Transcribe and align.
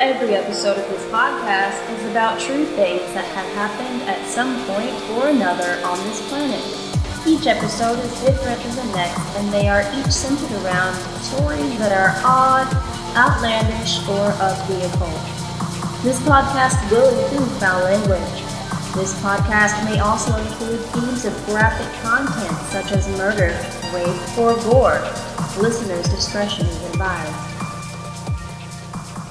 Every 0.00 0.36
episode 0.36 0.78
of 0.78 0.88
this 0.90 1.04
podcast 1.10 1.82
is 1.90 2.10
about 2.12 2.38
true 2.38 2.64
things 2.64 3.02
that 3.14 3.24
have 3.34 3.50
happened 3.58 4.02
at 4.02 4.24
some 4.30 4.54
point 4.64 4.94
or 5.18 5.26
another 5.26 5.84
on 5.84 5.98
this 6.06 6.22
planet. 6.28 6.62
Each 7.26 7.48
episode 7.48 7.98
is 7.98 8.20
different 8.22 8.62
than 8.62 8.76
the 8.76 8.94
next, 8.94 9.18
and 9.34 9.52
they 9.52 9.66
are 9.66 9.82
each 9.98 10.12
centered 10.12 10.52
around 10.62 10.94
stories 11.18 11.76
that 11.78 11.90
are 11.90 12.14
odd, 12.22 12.70
outlandish, 13.18 13.98
or 14.06 14.30
of 14.38 14.54
the 14.70 14.86
occult. 14.86 15.18
This 16.06 16.22
podcast 16.22 16.78
will 16.92 17.10
include 17.18 17.50
foul 17.58 17.82
language. 17.82 18.38
This 18.94 19.18
podcast 19.18 19.84
may 19.84 19.98
also 19.98 20.30
include 20.36 20.78
themes 20.94 21.24
of 21.24 21.34
graphic 21.46 21.90
content 22.02 22.56
such 22.70 22.92
as 22.92 23.08
murder, 23.18 23.50
rape, 23.92 24.38
or 24.38 24.54
gore. 24.70 25.02
Listeners' 25.58 26.06
discretion 26.08 26.66
is 26.66 26.82
advised. 26.84 27.47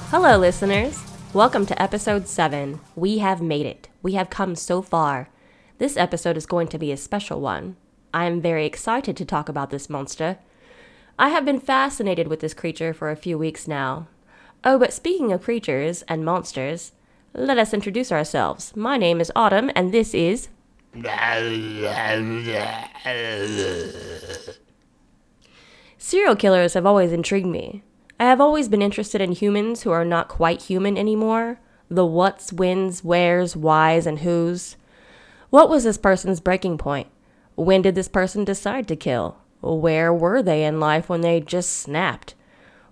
Hello, 0.09 0.37
listeners. 0.37 1.03
Welcome 1.33 1.65
to 1.65 1.81
episode 1.81 2.29
7. 2.29 2.79
We 2.95 3.17
have 3.17 3.41
made 3.41 3.65
it. 3.65 3.89
We 4.01 4.13
have 4.13 4.29
come 4.29 4.55
so 4.55 4.81
far. 4.81 5.27
This 5.79 5.97
episode 5.97 6.37
is 6.37 6.45
going 6.45 6.69
to 6.69 6.77
be 6.77 6.93
a 6.93 6.97
special 6.97 7.41
one. 7.41 7.75
I 8.13 8.23
am 8.23 8.39
very 8.39 8.65
excited 8.65 9.17
to 9.17 9.25
talk 9.25 9.49
about 9.49 9.69
this 9.69 9.89
monster. 9.89 10.37
I 11.19 11.27
have 11.27 11.43
been 11.43 11.59
fascinated 11.59 12.29
with 12.29 12.39
this 12.39 12.53
creature 12.53 12.93
for 12.93 13.11
a 13.11 13.17
few 13.17 13.37
weeks 13.37 13.67
now. 13.67 14.07
Oh, 14.63 14.79
but 14.79 14.93
speaking 14.93 15.33
of 15.33 15.43
creatures 15.43 16.03
and 16.03 16.23
monsters, 16.23 16.93
let 17.33 17.57
us 17.57 17.73
introduce 17.73 18.09
ourselves. 18.09 18.73
My 18.77 18.95
name 18.95 19.19
is 19.19 19.29
Autumn, 19.35 19.69
and 19.75 19.93
this 19.93 20.13
is. 20.13 20.47
Serial 25.97 26.37
killers 26.37 26.75
have 26.75 26.85
always 26.85 27.11
intrigued 27.11 27.47
me. 27.47 27.83
I 28.19 28.25
have 28.25 28.41
always 28.41 28.67
been 28.67 28.81
interested 28.81 29.21
in 29.21 29.31
humans 29.31 29.83
who 29.83 29.91
are 29.91 30.05
not 30.05 30.27
quite 30.27 30.63
human 30.63 30.97
anymore 30.97 31.59
the 31.89 32.05
what's, 32.05 32.51
whens, 32.51 33.03
where's, 33.03 33.55
why's, 33.55 34.05
and 34.05 34.19
who's. 34.19 34.75
What 35.49 35.69
was 35.69 35.83
this 35.83 35.97
person's 35.97 36.41
breaking 36.41 36.77
point? 36.77 37.07
When 37.55 37.81
did 37.81 37.95
this 37.95 38.07
person 38.07 38.43
decide 38.43 38.87
to 38.89 38.95
kill? 38.95 39.37
Where 39.61 40.13
were 40.13 40.43
they 40.43 40.65
in 40.65 40.79
life 40.79 41.09
when 41.09 41.21
they 41.21 41.39
just 41.39 41.71
snapped? 41.71 42.35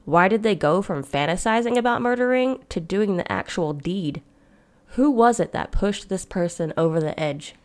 Why 0.05 0.27
did 0.27 0.43
they 0.43 0.55
go 0.55 0.81
from 0.81 1.03
fantasizing 1.03 1.77
about 1.77 2.01
murdering 2.01 2.63
to 2.69 2.79
doing 2.79 3.17
the 3.17 3.29
actual 3.31 3.73
deed? 3.73 4.21
Who 4.89 5.11
was 5.11 5.39
it 5.39 5.51
that 5.51 5.71
pushed 5.71 6.09
this 6.09 6.25
person 6.25 6.73
over 6.77 6.99
the 6.99 7.19
edge? 7.19 7.55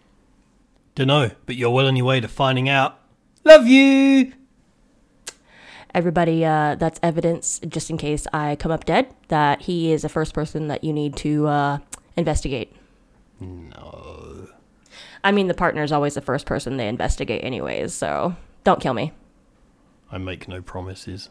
Dunno, 0.94 1.30
but 1.46 1.54
you're 1.54 1.70
well 1.70 1.86
on 1.86 1.96
your 1.96 2.06
way 2.06 2.20
to 2.20 2.28
finding 2.28 2.68
out. 2.68 2.98
Love 3.44 3.66
you! 3.66 4.32
Everybody, 5.94 6.44
uh, 6.44 6.76
that's 6.76 7.00
evidence, 7.02 7.60
just 7.68 7.90
in 7.90 7.98
case 7.98 8.26
I 8.32 8.56
come 8.56 8.70
up 8.70 8.84
dead, 8.84 9.12
that 9.28 9.62
he 9.62 9.92
is 9.92 10.02
the 10.02 10.08
first 10.08 10.34
person 10.34 10.68
that 10.68 10.84
you 10.84 10.92
need 10.92 11.16
to 11.16 11.46
uh, 11.48 11.78
investigate. 12.16 12.72
No. 13.40 14.48
I 15.24 15.32
mean, 15.32 15.48
the 15.48 15.54
partner 15.54 15.82
is 15.82 15.92
always 15.92 16.14
the 16.14 16.20
first 16.20 16.46
person 16.46 16.76
they 16.76 16.88
investigate, 16.88 17.44
anyways, 17.44 17.92
so 17.92 18.36
don't 18.64 18.80
kill 18.80 18.94
me. 18.94 19.12
I 20.12 20.18
make 20.18 20.48
no 20.48 20.62
promises. 20.62 21.30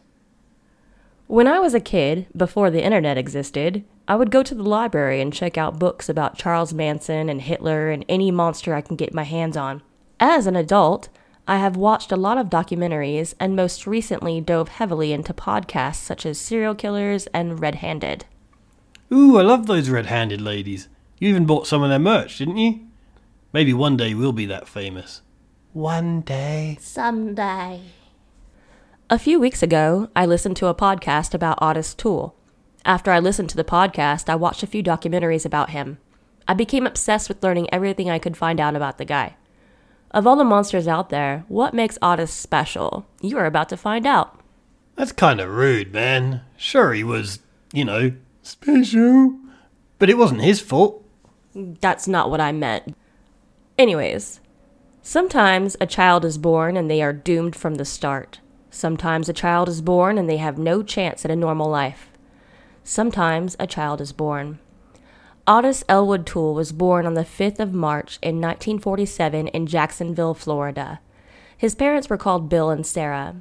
When 1.26 1.46
I 1.46 1.60
was 1.60 1.74
a 1.74 1.80
kid, 1.80 2.26
before 2.36 2.70
the 2.70 2.82
internet 2.82 3.16
existed, 3.16 3.84
I 4.08 4.16
would 4.16 4.32
go 4.32 4.42
to 4.42 4.54
the 4.54 4.64
library 4.64 5.20
and 5.20 5.32
check 5.32 5.56
out 5.56 5.78
books 5.78 6.08
about 6.08 6.36
Charles 6.36 6.74
Manson 6.74 7.28
and 7.28 7.40
Hitler 7.40 7.90
and 7.90 8.04
any 8.08 8.32
monster 8.32 8.74
I 8.74 8.80
can 8.80 8.96
get 8.96 9.14
my 9.14 9.22
hands 9.22 9.56
on. 9.56 9.82
As 10.18 10.46
an 10.46 10.56
adult, 10.56 11.08
I 11.46 11.58
have 11.58 11.76
watched 11.76 12.12
a 12.12 12.16
lot 12.16 12.38
of 12.38 12.48
documentaries 12.48 13.34
and 13.40 13.56
most 13.56 13.86
recently 13.86 14.40
dove 14.40 14.68
heavily 14.68 15.12
into 15.12 15.34
podcasts 15.34 15.96
such 15.96 16.24
as 16.24 16.38
Serial 16.38 16.74
Killers 16.74 17.26
and 17.28 17.60
Red 17.60 17.76
Handed. 17.76 18.24
Ooh, 19.12 19.38
I 19.38 19.42
love 19.42 19.66
those 19.66 19.90
red 19.90 20.06
handed 20.06 20.40
ladies. 20.40 20.88
You 21.18 21.28
even 21.28 21.44
bought 21.44 21.66
some 21.66 21.82
of 21.82 21.90
their 21.90 21.98
merch, 21.98 22.38
didn't 22.38 22.58
you? 22.58 22.86
Maybe 23.52 23.74
one 23.74 23.96
day 23.96 24.14
we'll 24.14 24.32
be 24.32 24.46
that 24.46 24.68
famous. 24.68 25.22
One 25.72 26.20
day. 26.20 26.78
Someday. 26.80 27.80
A 29.08 29.18
few 29.18 29.40
weeks 29.40 29.62
ago, 29.62 30.08
I 30.14 30.26
listened 30.26 30.56
to 30.58 30.68
a 30.68 30.74
podcast 30.74 31.34
about 31.34 31.58
Ottis 31.60 31.96
Toole. 31.96 32.36
After 32.84 33.10
I 33.10 33.18
listened 33.18 33.50
to 33.50 33.56
the 33.56 33.64
podcast, 33.64 34.28
I 34.28 34.36
watched 34.36 34.62
a 34.62 34.68
few 34.68 34.82
documentaries 34.82 35.44
about 35.44 35.70
him. 35.70 35.98
I 36.46 36.54
became 36.54 36.86
obsessed 36.86 37.28
with 37.28 37.42
learning 37.42 37.68
everything 37.72 38.08
I 38.08 38.20
could 38.20 38.36
find 38.36 38.60
out 38.60 38.76
about 38.76 38.98
the 38.98 39.04
guy. 39.04 39.36
Of 40.12 40.26
all 40.26 40.36
the 40.36 40.44
monsters 40.44 40.88
out 40.88 41.10
there, 41.10 41.44
what 41.48 41.72
makes 41.72 41.98
Ottis 41.98 42.30
special? 42.30 43.06
You 43.20 43.38
are 43.38 43.46
about 43.46 43.68
to 43.68 43.76
find 43.76 44.06
out. 44.06 44.40
That's 44.96 45.12
kind 45.12 45.40
of 45.40 45.48
rude, 45.50 45.92
man. 45.92 46.42
Sure, 46.56 46.92
he 46.92 47.04
was, 47.04 47.38
you 47.72 47.84
know, 47.84 48.12
special. 48.42 49.38
But 49.98 50.10
it 50.10 50.18
wasn't 50.18 50.40
his 50.40 50.60
fault. 50.60 51.04
That's 51.54 52.08
not 52.08 52.28
what 52.30 52.40
I 52.40 52.52
meant. 52.52 52.96
Anyways, 53.78 54.40
sometimes 55.00 55.76
a 55.80 55.86
child 55.86 56.24
is 56.24 56.38
born 56.38 56.76
and 56.76 56.90
they 56.90 57.02
are 57.02 57.12
doomed 57.12 57.54
from 57.54 57.76
the 57.76 57.84
start. 57.84 58.40
Sometimes 58.68 59.28
a 59.28 59.32
child 59.32 59.68
is 59.68 59.80
born 59.80 60.18
and 60.18 60.28
they 60.28 60.38
have 60.38 60.58
no 60.58 60.82
chance 60.82 61.24
at 61.24 61.30
a 61.30 61.36
normal 61.36 61.68
life. 61.68 62.08
Sometimes 62.82 63.56
a 63.60 63.66
child 63.66 64.00
is 64.00 64.12
born. 64.12 64.58
Ottis 65.50 65.82
Elwood 65.88 66.26
Toole 66.26 66.54
was 66.54 66.70
born 66.70 67.06
on 67.06 67.14
the 67.14 67.24
5th 67.24 67.58
of 67.58 67.74
March 67.74 68.20
in 68.22 68.36
1947 68.36 69.48
in 69.48 69.66
Jacksonville, 69.66 70.32
Florida. 70.32 71.00
His 71.58 71.74
parents 71.74 72.08
were 72.08 72.16
called 72.16 72.48
Bill 72.48 72.70
and 72.70 72.86
Sarah. 72.86 73.34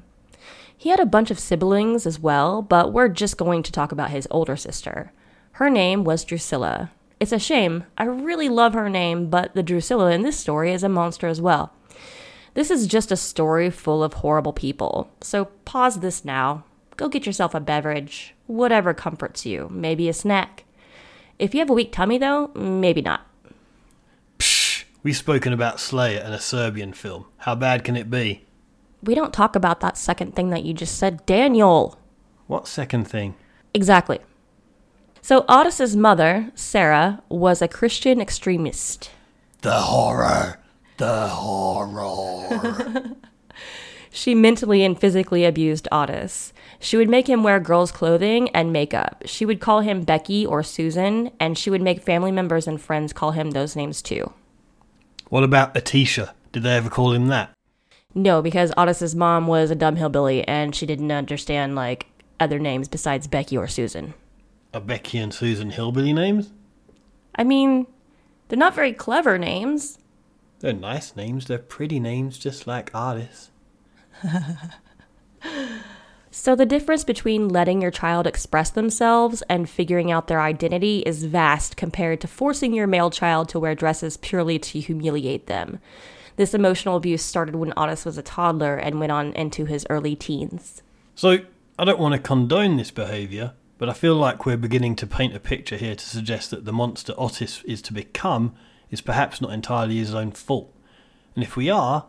He 0.76 0.90
had 0.90 1.00
a 1.00 1.06
bunch 1.06 1.30
of 1.30 1.38
siblings 1.38 2.08
as 2.08 2.20
well, 2.20 2.64
but 2.64 2.92
we're 2.92 3.10
just 3.10 3.38
going 3.38 3.62
to 3.62 3.72
talk 3.72 3.92
about 3.92 4.10
his 4.10 4.28
older 4.32 4.56
sister. 4.56 5.12
Her 5.52 5.70
name 5.70 6.04
was 6.04 6.24
Drusilla. 6.24 6.90
It's 7.20 7.32
a 7.32 7.38
shame. 7.38 7.84
I 7.96 8.06
really 8.06 8.50
love 8.50 8.74
her 8.74 8.90
name, 8.90 9.30
but 9.30 9.54
the 9.54 9.62
Drusilla 9.62 10.10
in 10.10 10.24
this 10.24 10.40
story 10.40 10.74
is 10.74 10.82
a 10.82 10.90
monster 10.90 11.28
as 11.28 11.40
well. 11.40 11.74
This 12.56 12.72
is 12.72 12.88
just 12.88 13.12
a 13.12 13.18
story 13.18 13.70
full 13.70 14.04
of 14.04 14.14
horrible 14.14 14.54
people. 14.54 15.12
So 15.22 15.46
pause 15.64 16.00
this 16.00 16.26
now. 16.26 16.64
Go 16.98 17.08
get 17.08 17.28
yourself 17.28 17.54
a 17.54 17.60
beverage, 17.60 18.34
whatever 18.48 18.96
comforts 18.96 19.46
you, 19.46 19.70
maybe 19.70 20.10
a 20.10 20.14
snack. 20.14 20.66
If 21.40 21.54
you 21.54 21.62
have 21.62 21.70
a 21.70 21.74
weak 21.74 21.94
tummy, 21.94 22.18
though, 22.18 22.52
maybe 22.54 23.02
not. 23.02 23.26
Psh, 24.38 24.84
we've 25.04 25.16
spoken 25.16 25.54
about 25.54 25.80
Slayer 25.80 26.20
and 26.20 26.34
a 26.34 26.40
Serbian 26.40 26.92
film. 26.92 27.26
How 27.38 27.56
bad 27.56 27.86
can 27.86 27.96
it 27.96 28.10
be? 28.10 28.46
We 29.02 29.16
don't 29.16 29.34
talk 29.34 29.56
about 29.56 29.80
that 29.80 29.98
second 29.98 30.36
thing 30.36 30.50
that 30.50 30.66
you 30.66 30.74
just 30.74 30.98
said, 30.98 31.26
Daniel. 31.26 31.98
What 32.48 32.68
second 32.68 33.06
thing? 33.06 33.36
Exactly. 33.74 34.20
So 35.22 35.46
Ottis's 35.48 35.96
mother, 35.96 36.52
Sarah, 36.56 37.22
was 37.30 37.62
a 37.62 37.68
Christian 37.70 38.20
extremist. 38.20 39.12
The 39.62 39.72
horror. 39.72 40.60
The 40.98 41.28
horror. 41.30 43.16
She 44.20 44.36
mentally 44.36 44.84
and 44.84 45.00
physically 45.00 45.46
abused 45.46 45.88
Ottis. 45.94 46.52
She 46.78 46.98
would 46.98 47.08
make 47.08 47.30
him 47.30 47.42
wear 47.42 47.58
girls' 47.58 47.90
clothing 47.90 48.50
and 48.50 48.74
makeup. 48.74 49.24
She 49.24 49.46
would 49.46 49.62
call 49.62 49.80
him 49.80 50.04
Becky 50.04 50.46
or 50.46 50.62
Susan, 50.62 51.32
and 51.40 51.58
she 51.58 51.70
would 51.70 51.82
make 51.82 52.04
family 52.04 52.34
members 52.34 52.68
and 52.68 52.82
friends 52.82 53.14
call 53.14 53.32
him 53.32 53.52
those 53.52 53.78
names 53.78 54.02
too. 54.02 54.34
what 55.30 55.46
about 55.46 55.74
Atisha? 55.74 56.34
Did 56.52 56.64
they 56.64 56.76
ever 56.76 56.90
call 56.90 57.14
him 57.14 57.28
that? 57.28 57.52
No, 58.14 58.42
because 58.42 58.72
Ottis's 58.72 59.16
mom 59.16 59.48
was 59.48 59.72
a 59.72 59.76
dumb 59.76 59.96
hillbilly 59.96 60.46
and 60.46 60.76
she 60.76 60.86
didn't 60.86 61.14
understand 61.14 61.76
like 61.76 62.08
other 62.42 62.60
names 62.60 62.90
besides 62.90 63.26
Becky 63.26 63.56
or 63.56 63.70
Susan. 63.70 64.16
Are 64.74 64.82
Becky 64.82 65.18
and 65.18 65.34
Susan 65.34 65.70
hillbilly 65.70 66.12
names? 66.12 66.52
I 67.36 67.46
mean, 67.46 67.88
they're 68.50 68.60
not 68.60 68.76
very 68.76 68.92
clever 68.92 69.38
names. 69.38 69.98
They're 70.60 70.74
nice 70.74 71.16
names. 71.16 71.46
They're 71.46 71.58
pretty 71.58 72.02
names, 72.02 72.38
just 72.38 72.68
like 72.68 72.92
artists. 72.94 73.52
So, 76.32 76.56
the 76.56 76.66
difference 76.66 77.04
between 77.04 77.50
letting 77.50 77.82
your 77.82 77.92
child 77.92 78.28
express 78.28 78.70
themselves 78.70 79.42
and 79.50 79.68
figuring 79.68 80.12
out 80.12 80.28
their 80.28 80.42
identity 80.42 81.00
is 81.00 81.24
vast 81.24 81.76
compared 81.76 82.22
to 82.22 82.28
forcing 82.28 82.72
your 82.72 82.86
male 82.86 83.10
child 83.10 83.50
to 83.50 83.60
wear 83.60 83.74
dresses 83.74 84.16
purely 84.16 84.60
to 84.60 84.80
humiliate 84.80 85.48
them. 85.48 85.80
This 86.36 86.54
emotional 86.54 86.96
abuse 86.96 87.24
started 87.24 87.56
when 87.56 87.74
Ottis 87.74 88.06
was 88.06 88.18
a 88.18 88.22
toddler 88.22 88.78
and 88.78 89.00
went 89.00 89.12
on 89.12 89.34
into 89.34 89.66
his 89.66 89.88
early 89.90 90.16
teens. 90.16 90.84
So, 91.16 91.40
I 91.80 91.84
don't 91.84 92.00
want 92.00 92.14
to 92.14 92.22
condone 92.22 92.78
this 92.78 92.92
behaviour, 92.92 93.54
but 93.80 93.90
I 93.90 93.94
feel 93.94 94.16
like 94.16 94.46
we're 94.46 94.56
beginning 94.56 94.96
to 94.98 95.08
paint 95.08 95.36
a 95.36 95.40
picture 95.40 95.78
here 95.78 95.96
to 95.96 96.06
suggest 96.06 96.52
that 96.52 96.64
the 96.64 96.72
monster 96.72 97.14
Ottis 97.14 97.66
is 97.66 97.82
to 97.82 97.94
become 97.94 98.54
is 98.92 99.02
perhaps 99.02 99.42
not 99.42 99.52
entirely 99.52 99.98
his 99.98 100.14
own 100.14 100.32
fault. 100.32 100.74
And 101.36 101.44
if 101.44 101.58
we 101.58 101.72
are, 101.72 102.06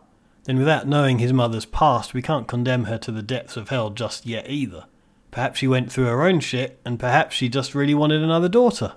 then 0.51 0.59
without 0.59 0.85
knowing 0.85 1.19
his 1.19 1.31
mother's 1.31 1.63
past, 1.63 2.13
we 2.13 2.21
can't 2.21 2.45
condemn 2.45 2.83
her 2.83 2.97
to 2.97 3.09
the 3.09 3.21
depths 3.21 3.55
of 3.55 3.69
hell 3.69 3.89
just 3.89 4.25
yet 4.25 4.49
either. 4.49 4.83
Perhaps 5.31 5.59
she 5.59 5.67
went 5.67 5.89
through 5.89 6.07
her 6.07 6.23
own 6.23 6.41
shit, 6.41 6.77
and 6.83 6.99
perhaps 6.99 7.33
she 7.37 7.47
just 7.47 7.73
really 7.73 7.93
wanted 7.93 8.21
another 8.21 8.49
daughter. 8.49 8.95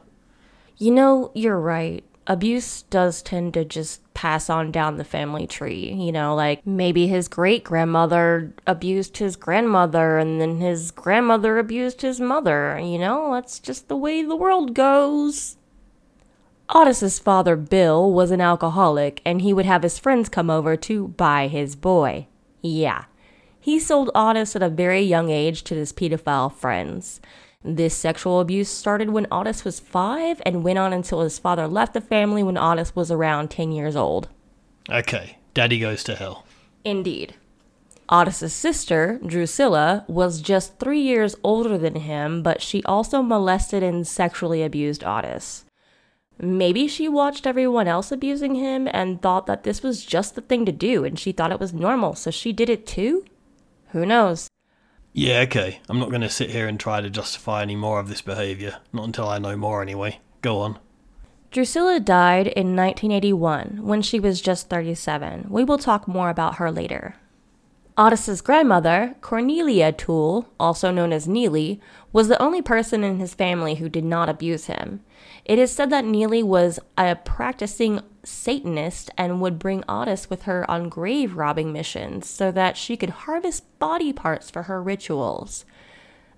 You 0.79 0.91
know, 0.91 1.31
you're 1.33 1.61
right. 1.61 2.03
abuse 2.27 2.83
does 2.83 3.23
tend 3.23 3.55
to 3.55 3.65
just 3.65 4.01
pass 4.15 4.49
on 4.49 4.73
down 4.73 4.97
the 4.97 5.05
family 5.05 5.47
tree. 5.47 5.93
You 5.93 6.12
know, 6.12 6.35
like 6.35 6.67
maybe 6.67 7.06
his 7.06 7.29
great 7.29 7.65
grandmother 7.65 8.53
abused 8.67 9.19
his 9.19 9.37
grandmother 9.37 10.19
and 10.19 10.41
then 10.41 10.59
his 10.59 10.91
grandmother 10.91 11.59
abused 11.59 12.03
his 12.03 12.21
mother. 12.21 12.79
You 12.83 12.99
know, 12.99 13.33
that's 13.35 13.59
just 13.59 13.89
the 13.89 13.97
way 13.97 14.23
the 14.23 14.37
world 14.37 14.75
goes. 14.75 15.56
Ottis's 16.69 17.19
father, 17.19 17.56
Bill, 17.56 18.11
was 18.11 18.31
an 18.31 18.40
alcoholic 18.40 19.20
and 19.25 19.43
he 19.43 19.52
would 19.52 19.66
have 19.66 19.82
his 19.82 19.99
friends 19.99 20.28
come 20.28 20.50
over 20.50 20.76
to 20.76 21.08
buy 21.08 21.49
his 21.49 21.76
boy. 21.76 22.26
Yeah. 22.62 23.05
He 23.61 23.78
sold 23.78 24.11
Ottis 24.14 24.56
at 24.56 24.62
a 24.62 24.69
very 24.69 25.00
young 25.00 25.31
age 25.31 25.64
to 25.64 25.75
his 25.75 25.93
pedophile 25.93 26.52
friends. 26.52 27.20
This 27.62 27.94
sexual 27.94 28.40
abuse 28.40 28.69
started 28.69 29.11
when 29.11 29.26
Ottis 29.26 29.64
was 29.64 29.81
five 29.81 30.40
and 30.44 30.64
went 30.64 30.78
on 30.78 30.93
until 30.93 31.22
his 31.22 31.38
father 31.38 31.66
left 31.66 31.94
the 31.94 32.00
family 32.00 32.43
when 32.43 32.56
Ottis 32.56 32.94
was 32.94 33.10
around 33.10 33.50
10 33.50 33.72
years 33.72 33.96
old. 33.96 34.28
Okay, 34.90 35.38
daddy 35.55 35.78
goes 35.78 36.05
to 36.05 36.14
hell. 36.14 36.44
Indeed. 36.84 37.34
Ottis's 38.08 38.52
sister, 38.52 39.19
Drusilla, 39.25 40.05
was 40.08 40.43
just 40.43 40.78
three 40.78 41.00
years 41.00 41.37
older 41.43 41.78
than 41.78 41.94
him, 41.94 42.43
but 42.43 42.60
she 42.60 42.82
also 42.84 43.22
molested 43.22 43.82
and 43.82 44.06
sexually 44.06 44.62
abused 44.62 45.02
Ottis. 45.02 45.64
Maybe 46.38 46.88
she 46.88 47.08
watched 47.08 47.46
everyone 47.46 47.86
else 47.86 48.10
abusing 48.10 48.56
him 48.56 48.88
and 48.92 49.22
thought 49.22 49.46
that 49.46 49.62
this 49.62 49.82
was 49.82 50.04
just 50.04 50.34
the 50.34 50.40
thing 50.40 50.66
to 50.66 50.72
do 50.72 51.04
and 51.04 51.19
she 51.19 51.32
thought 51.32 51.52
it 51.52 51.60
was 51.60 51.72
normal, 51.72 52.14
so 52.14 52.31
she 52.31 52.52
did 52.52 52.69
it 52.69 52.86
too? 52.86 53.25
Who 53.90 54.04
knows? 54.04 54.50
Yeah, 55.12 55.40
okay. 55.40 55.81
I'm 55.88 56.00
not 56.00 56.08
going 56.08 56.22
to 56.22 56.28
sit 56.28 56.50
here 56.50 56.66
and 56.66 56.78
try 56.78 57.00
to 57.00 57.08
justify 57.08 57.62
any 57.62 57.76
more 57.76 58.00
of 58.00 58.08
this 58.08 58.20
behaviour. 58.20 58.81
Not 58.92 59.04
until 59.04 59.28
I 59.28 59.38
know 59.38 59.56
more, 59.56 59.81
anyway. 59.81 60.19
Go 60.42 60.58
on. 60.58 60.81
Drusilla 61.52 62.00
died 62.00 62.48
in 62.48 62.75
1981 62.75 63.78
when 63.82 64.02
she 64.02 64.19
was 64.19 64.40
just 64.40 64.69
37. 64.69 65.46
We 65.48 65.62
will 65.62 65.78
talk 65.78 66.08
more 66.08 66.31
about 66.31 66.56
her 66.56 66.72
later. 66.72 67.14
Ottis's 67.96 68.41
grandmother, 68.41 69.14
Cornelia 69.20 69.93
Toole, 69.93 70.49
also 70.58 70.91
known 70.91 71.12
as 71.12 71.29
Neely, 71.29 71.81
was 72.12 72.26
the 72.26 72.43
only 72.43 72.61
person 72.61 73.05
in 73.05 73.20
his 73.20 73.35
family 73.35 73.76
who 73.76 73.88
did 73.88 74.05
not 74.05 74.29
abuse 74.29 74.67
him. 74.67 75.00
It 75.44 75.61
is 75.61 75.70
said 75.70 75.91
that 75.91 76.05
Neely 76.05 76.43
was 76.43 76.81
a 76.99 77.14
practicing 77.14 78.00
Satanist 78.25 79.11
and 79.17 79.41
would 79.41 79.61
bring 79.61 79.82
Ottis 79.82 80.29
with 80.29 80.43
her 80.43 80.69
on 80.69 80.88
grave 80.88 81.37
robbing 81.37 81.73
missions 81.73 82.29
so 82.29 82.50
that 82.50 82.76
she 82.76 82.96
could 82.96 83.11
harvest 83.11 83.79
body 83.79 84.12
parts 84.12 84.50
for 84.50 84.64
her 84.64 84.82
rituals. 84.82 85.64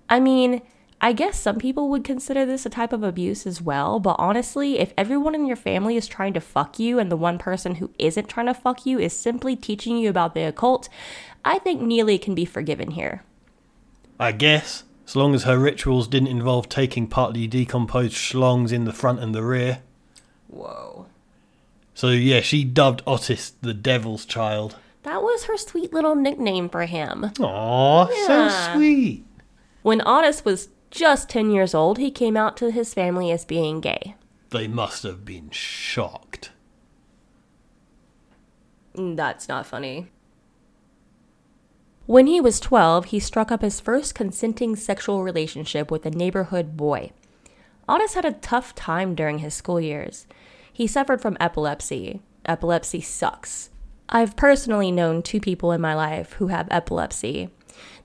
I 0.09 0.19
mean, 0.19 0.61
I 0.99 1.13
guess 1.13 1.39
some 1.39 1.57
people 1.57 1.89
would 1.89 2.03
consider 2.03 2.43
this 2.43 2.65
a 2.65 2.69
type 2.69 2.91
of 2.91 3.03
abuse 3.03 3.45
as 3.45 3.61
well, 3.61 3.99
but 3.99 4.15
honestly, 4.17 4.79
if 4.79 4.93
everyone 4.97 5.35
in 5.35 5.45
your 5.45 5.55
family 5.55 5.95
is 5.95 6.07
trying 6.07 6.33
to 6.33 6.41
fuck 6.41 6.79
you 6.79 6.97
and 6.97 7.11
the 7.11 7.15
one 7.15 7.37
person 7.37 7.75
who 7.75 7.91
isn't 7.99 8.27
trying 8.27 8.47
to 8.47 8.53
fuck 8.55 8.85
you 8.85 8.97
is 8.97 9.13
simply 9.13 9.55
teaching 9.55 9.97
you 9.97 10.09
about 10.09 10.33
the 10.33 10.41
occult, 10.41 10.89
I 11.49 11.59
think 11.59 11.81
Neely 11.81 12.17
can 12.17 12.35
be 12.35 12.45
forgiven 12.45 12.91
here. 12.91 13.23
I 14.19 14.31
guess, 14.31 14.83
as 15.07 15.15
long 15.15 15.33
as 15.33 15.43
her 15.43 15.57
rituals 15.57 16.07
didn't 16.07 16.27
involve 16.27 16.67
taking 16.69 17.07
partly 17.07 17.47
decomposed 17.47 18.13
schlongs 18.15 18.71
in 18.73 18.83
the 18.85 18.91
front 18.93 19.19
and 19.19 19.33
the 19.33 19.43
rear. 19.43 19.79
Whoa. 20.47 21.05
So 21.93 22.09
yeah, 22.09 22.41
she 22.41 22.63
dubbed 22.63 23.03
Ottis 23.05 23.53
the 23.61 23.73
Devil's 23.73 24.25
Child. 24.25 24.75
That 25.03 25.21
was 25.21 25.45
her 25.45 25.55
sweet 25.57 25.93
little 25.93 26.15
nickname 26.15 26.67
for 26.69 26.85
him. 26.85 27.31
Aw, 27.39 28.07
Yeah. 28.09 28.49
so 28.49 28.73
sweet. 28.75 29.23
When 29.83 30.01
Ottis 30.01 30.43
was 30.43 30.67
just 30.91 31.29
10 31.29 31.49
years 31.51 31.73
old, 31.73 31.97
he 31.97 32.11
came 32.11 32.35
out 32.35 32.57
to 32.57 32.71
his 32.71 32.93
family 32.93 33.31
as 33.31 33.45
being 33.45 33.79
gay. 33.79 34.15
They 34.49 34.67
must 34.67 35.03
have 35.03 35.23
been 35.23 35.49
shocked. 35.51 36.51
Mm, 38.95 39.15
That's 39.15 39.47
not 39.47 39.65
funny. 39.65 40.07
When 42.07 42.27
he 42.27 42.39
was 42.39 42.61
12, 42.61 43.07
he 43.07 43.19
struck 43.19 43.51
up 43.51 43.61
his 43.61 43.81
first 43.81 44.15
consenting 44.15 44.77
sexual 44.77 45.23
relationship 45.25 45.91
with 45.91 46.05
a 46.05 46.09
neighborhood 46.09 46.77
boy. 46.77 47.11
Ottis 47.89 48.13
had 48.13 48.23
a 48.23 48.31
tough 48.31 48.73
time 48.73 49.13
during 49.13 49.39
his 49.39 49.53
school 49.53 49.81
years. 49.81 50.25
He 50.71 50.87
suffered 50.87 51.21
from 51.21 51.35
epilepsy. 51.37 52.21
Epilepsy 52.45 53.01
sucks. 53.01 53.71
I've 54.07 54.37
personally 54.37 54.89
known 54.89 55.21
two 55.21 55.41
people 55.41 55.73
in 55.73 55.81
my 55.81 55.93
life 55.93 56.31
who 56.33 56.47
have 56.47 56.69
epilepsy. 56.71 57.49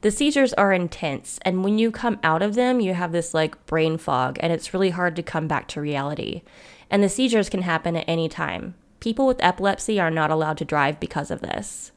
The 0.00 0.10
seizures 0.10 0.52
are 0.54 0.72
intense, 0.72 1.38
and 1.42 1.62
when 1.62 1.78
you 1.78 1.92
come 1.92 2.18
out 2.24 2.42
of 2.42 2.56
them, 2.56 2.80
you 2.80 2.94
have 2.94 3.12
this 3.12 3.32
like 3.32 3.66
brain 3.66 3.98
fog, 3.98 4.36
and 4.40 4.52
it's 4.52 4.74
really 4.74 4.90
hard 4.90 5.14
to 5.14 5.22
come 5.22 5.46
back 5.46 5.68
to 5.68 5.80
reality. 5.80 6.42
And 6.90 7.04
the 7.04 7.08
seizures 7.08 7.48
can 7.48 7.62
happen 7.62 7.94
at 7.94 8.08
any 8.08 8.28
time. 8.28 8.74
People 8.98 9.28
with 9.28 9.40
epilepsy 9.44 10.00
are 10.00 10.10
not 10.10 10.32
allowed 10.32 10.58
to 10.58 10.64
drive 10.64 10.98
because 10.98 11.30
of 11.30 11.40
this. 11.40 11.91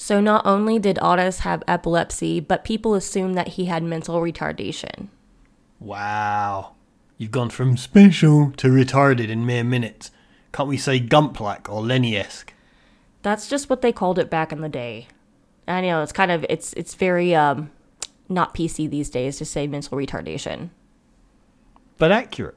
So, 0.00 0.20
not 0.20 0.46
only 0.46 0.78
did 0.78 0.96
Ottis 1.02 1.40
have 1.40 1.64
epilepsy, 1.66 2.38
but 2.38 2.62
people 2.62 2.94
assumed 2.94 3.36
that 3.36 3.48
he 3.48 3.64
had 3.64 3.82
mental 3.82 4.20
retardation. 4.20 5.08
Wow. 5.80 6.76
You've 7.16 7.32
gone 7.32 7.50
from 7.50 7.76
special 7.76 8.52
to 8.58 8.68
retarded 8.68 9.28
in 9.28 9.44
mere 9.44 9.64
minutes. 9.64 10.12
Can't 10.52 10.68
we 10.68 10.76
say 10.76 11.00
Gump-like 11.00 11.68
or 11.68 11.82
Lenny-esque? 11.82 12.54
That's 13.22 13.48
just 13.48 13.68
what 13.68 13.82
they 13.82 13.90
called 13.90 14.20
it 14.20 14.30
back 14.30 14.52
in 14.52 14.60
the 14.60 14.68
day. 14.68 15.08
I 15.66 15.80
know 15.80 16.00
it's 16.00 16.12
kind 16.12 16.30
of 16.30 16.46
it's 16.48 16.72
it's 16.74 16.94
very 16.94 17.34
um 17.34 17.72
not 18.28 18.54
PC 18.54 18.88
these 18.88 19.10
days 19.10 19.36
to 19.38 19.44
say 19.44 19.66
mental 19.66 19.98
retardation. 19.98 20.70
But 21.98 22.12
accurate. 22.12 22.54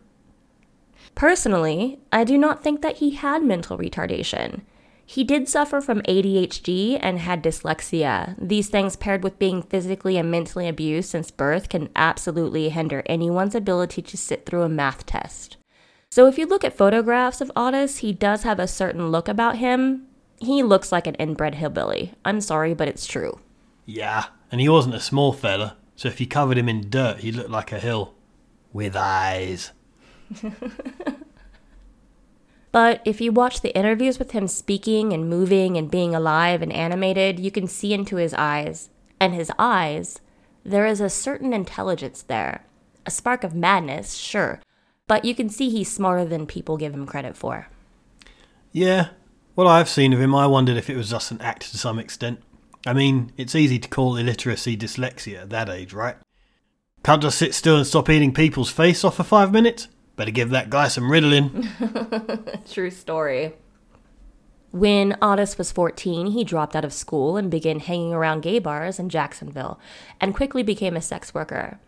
Personally, 1.15 1.99
I 2.11 2.23
do 2.23 2.37
not 2.37 2.63
think 2.63 2.83
that 2.83 2.97
he 2.97 3.15
had 3.15 3.43
mental 3.43 3.79
retardation. 3.79 4.61
He 5.05 5.23
did 5.23 5.49
suffer 5.49 5.81
from 5.81 6.01
ADHD 6.03 6.97
and 7.01 7.19
had 7.19 7.43
dyslexia. 7.43 8.35
These 8.39 8.69
things, 8.69 8.95
paired 8.95 9.23
with 9.23 9.39
being 9.39 9.61
physically 9.61 10.17
and 10.17 10.31
mentally 10.31 10.67
abused 10.67 11.09
since 11.09 11.31
birth, 11.31 11.69
can 11.69 11.89
absolutely 11.95 12.69
hinder 12.69 13.03
anyone's 13.05 13.55
ability 13.55 14.01
to 14.03 14.17
sit 14.17 14.45
through 14.45 14.63
a 14.63 14.69
math 14.69 15.05
test. 15.05 15.57
So, 16.09 16.27
if 16.27 16.37
you 16.37 16.45
look 16.45 16.63
at 16.63 16.75
photographs 16.75 17.41
of 17.41 17.51
Ottis, 17.55 17.99
he 17.99 18.13
does 18.13 18.43
have 18.43 18.59
a 18.59 18.67
certain 18.67 19.09
look 19.11 19.27
about 19.27 19.57
him. 19.57 20.07
He 20.39 20.63
looks 20.63 20.91
like 20.91 21.07
an 21.07 21.15
inbred 21.15 21.55
hillbilly. 21.55 22.13
I'm 22.25 22.41
sorry, 22.41 22.73
but 22.73 22.87
it's 22.87 23.05
true. 23.05 23.39
Yeah, 23.85 24.25
and 24.51 24.59
he 24.59 24.69
wasn't 24.69 24.95
a 24.95 24.99
small 24.99 25.33
fella, 25.33 25.77
so 25.95 26.07
if 26.07 26.19
you 26.19 26.27
covered 26.27 26.57
him 26.57 26.67
in 26.69 26.89
dirt, 26.89 27.19
he 27.19 27.31
looked 27.31 27.49
like 27.49 27.71
a 27.71 27.79
hill. 27.79 28.13
With 28.73 28.95
eyes. 28.95 29.71
But 32.71 33.01
if 33.03 33.19
you 33.19 33.31
watch 33.31 33.61
the 33.61 33.75
interviews 33.75 34.17
with 34.17 34.31
him 34.31 34.47
speaking 34.47 35.11
and 35.11 35.29
moving 35.29 35.77
and 35.77 35.91
being 35.91 36.15
alive 36.15 36.61
and 36.61 36.71
animated, 36.71 37.39
you 37.39 37.51
can 37.51 37.67
see 37.67 37.93
into 37.93 38.15
his 38.15 38.33
eyes. 38.33 38.89
And 39.19 39.33
his 39.33 39.51
eyes, 39.59 40.19
there 40.63 40.85
is 40.85 41.01
a 41.01 41.09
certain 41.09 41.53
intelligence 41.53 42.21
there. 42.21 42.63
A 43.05 43.11
spark 43.11 43.43
of 43.43 43.53
madness, 43.53 44.13
sure. 44.13 44.61
But 45.07 45.25
you 45.25 45.35
can 45.35 45.49
see 45.49 45.69
he's 45.69 45.91
smarter 45.91 46.23
than 46.23 46.47
people 46.47 46.77
give 46.77 46.93
him 46.93 47.05
credit 47.05 47.35
for. 47.35 47.67
Yeah, 48.71 49.09
what 49.55 49.67
I've 49.67 49.89
seen 49.89 50.13
of 50.13 50.21
him, 50.21 50.33
I 50.33 50.47
wondered 50.47 50.77
if 50.77 50.89
it 50.89 50.95
was 50.95 51.09
just 51.09 51.31
an 51.31 51.41
act 51.41 51.69
to 51.71 51.77
some 51.77 51.99
extent. 51.99 52.41
I 52.85 52.93
mean, 52.93 53.33
it's 53.37 53.53
easy 53.53 53.79
to 53.79 53.89
call 53.89 54.15
illiteracy 54.15 54.77
dyslexia 54.77 55.41
at 55.41 55.49
that 55.49 55.69
age, 55.69 55.93
right? 55.93 56.15
Can't 57.03 57.21
just 57.21 57.37
sit 57.37 57.53
still 57.53 57.77
and 57.77 57.85
stop 57.85 58.09
eating 58.09 58.33
people's 58.33 58.71
face 58.71 59.03
off 59.03 59.17
for 59.17 59.23
five 59.23 59.51
minutes? 59.51 59.87
Better 60.15 60.31
give 60.31 60.49
that 60.49 60.69
guy 60.69 60.87
some 60.87 61.05
Ritalin. 61.09 61.67
True 62.71 62.91
story. 62.91 63.53
When 64.71 65.13
Ottis 65.21 65.57
was 65.57 65.71
14, 65.71 66.27
he 66.27 66.43
dropped 66.43 66.75
out 66.75 66.85
of 66.85 66.93
school 66.93 67.35
and 67.35 67.51
began 67.51 67.79
hanging 67.79 68.13
around 68.13 68.41
gay 68.41 68.59
bars 68.59 68.99
in 68.99 69.09
Jacksonville 69.09 69.79
and 70.19 70.35
quickly 70.35 70.63
became 70.63 70.95
a 70.95 71.01
sex 71.01 71.33
worker. 71.33 71.79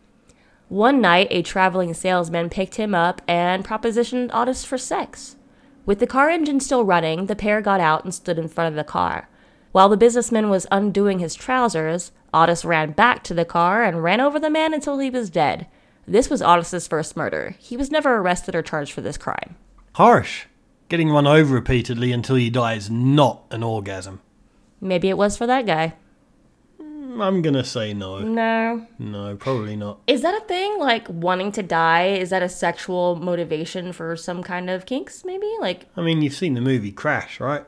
One 0.68 1.00
night, 1.00 1.27
a 1.30 1.44
traveling 1.44 1.94
salesman 1.94 2.50
picked 2.50 2.75
him 2.75 2.94
up 2.94 3.22
and 3.27 3.63
propositioned 3.63 4.32
Ottis 4.32 4.65
for 4.65 4.77
sex. 4.77 5.38
With 5.86 6.00
the 6.00 6.08
car 6.08 6.30
engine 6.30 6.60
still 6.60 6.84
running, 6.84 7.27
the 7.27 7.36
pair 7.36 7.62
got 7.62 7.80
out 7.80 8.03
and 8.03 8.13
stood 8.13 8.39
in 8.39 8.48
front 8.48 8.70
of 8.70 8.75
the 8.75 8.84
car. 8.84 9.30
While 9.72 9.89
the 9.89 9.98
businessman 9.98 10.50
was 10.50 10.68
undoing 10.72 11.20
his 11.20 11.36
trousers, 11.36 12.12
Ottis 12.34 12.65
ran 12.65 12.92
back 12.92 13.24
to 13.24 13.34
the 13.34 13.46
car 13.46 13.84
and 13.84 14.03
ran 14.03 14.22
over 14.22 14.39
the 14.39 14.50
man 14.50 14.74
until 14.74 15.00
he 15.00 15.10
was 15.10 15.30
dead. 15.30 15.68
This 16.07 16.29
was 16.29 16.41
Ottis's 16.41 16.88
first 16.88 17.15
murder. 17.15 17.55
He 17.60 17.77
was 17.77 17.91
never 17.91 18.17
arrested 18.17 18.55
or 18.55 18.62
charged 18.62 18.91
for 18.91 19.01
this 19.01 19.17
crime. 19.17 19.55
Harsh. 19.93 20.45
Getting 20.89 21.10
run 21.10 21.25
over 21.25 21.53
repeatedly 21.53 22.12
until 22.12 22.38
you 22.38 22.51
die 22.51 22.74
is 22.74 22.89
not 22.89 23.43
an 23.51 23.63
orgasm. 23.63 24.22
Maybe 24.81 25.10
it 25.10 25.17
was 25.17 25.38
for 25.38 25.48
that 25.48 25.65
guy. 25.65 25.93
I'm 26.79 27.41
gonna 27.41 27.63
say 27.63 27.93
no. 27.93 28.19
No. 28.19 28.88
No, 29.00 29.36
probably 29.36 29.75
not. 29.75 30.00
Is 30.07 30.22
that 30.24 30.36
a 30.36 30.45
thing? 30.45 30.79
Like 30.79 31.07
wanting 31.10 31.51
to 31.53 31.63
die? 31.63 32.07
Is 32.07 32.31
that 32.31 32.43
a 32.43 32.50
sexual 32.50 33.15
motivation 33.15 33.93
for 33.93 34.15
some 34.15 34.43
kind 34.43 34.69
of 34.69 34.86
kinks, 34.86 35.24
maybe? 35.24 35.50
Like, 35.60 35.86
I 35.95 36.01
mean, 36.01 36.22
you've 36.22 36.33
seen 36.33 36.53
the 36.53 36.62
movie 36.62 36.91
Crash, 36.91 37.39
right? 37.39 37.65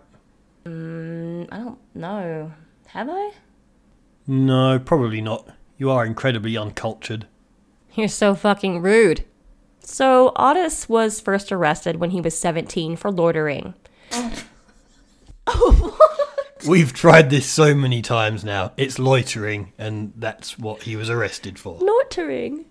mm, 0.65 1.47
I 1.51 1.57
don't 1.57 1.77
know. 1.93 2.51
Have 2.87 3.07
I? 3.09 3.31
No, 4.27 4.79
probably 4.79 5.21
not. 5.21 5.47
You 5.77 5.91
are 5.91 6.05
incredibly 6.05 6.57
uncultured. 6.57 7.27
You're 7.95 8.07
so 8.07 8.35
fucking 8.35 8.81
rude. 8.81 9.23
So, 9.79 10.31
Ottis 10.35 10.89
was 10.89 11.19
first 11.19 11.51
arrested 11.51 11.97
when 11.97 12.09
he 12.09 12.19
was 12.19 12.37
17 12.37 12.95
for 12.95 13.11
loitering. 13.11 13.75
Oh, 15.47 15.97
We've 16.67 16.93
tried 16.93 17.29
this 17.29 17.45
so 17.45 17.75
many 17.75 18.01
times 18.01 18.43
now. 18.43 18.71
It's 18.75 18.97
loitering, 18.97 19.73
and 19.77 20.13
that's 20.15 20.57
what 20.57 20.83
he 20.83 20.95
was 20.95 21.09
arrested 21.09 21.59
for. 21.59 21.77
Loitering. 21.79 22.65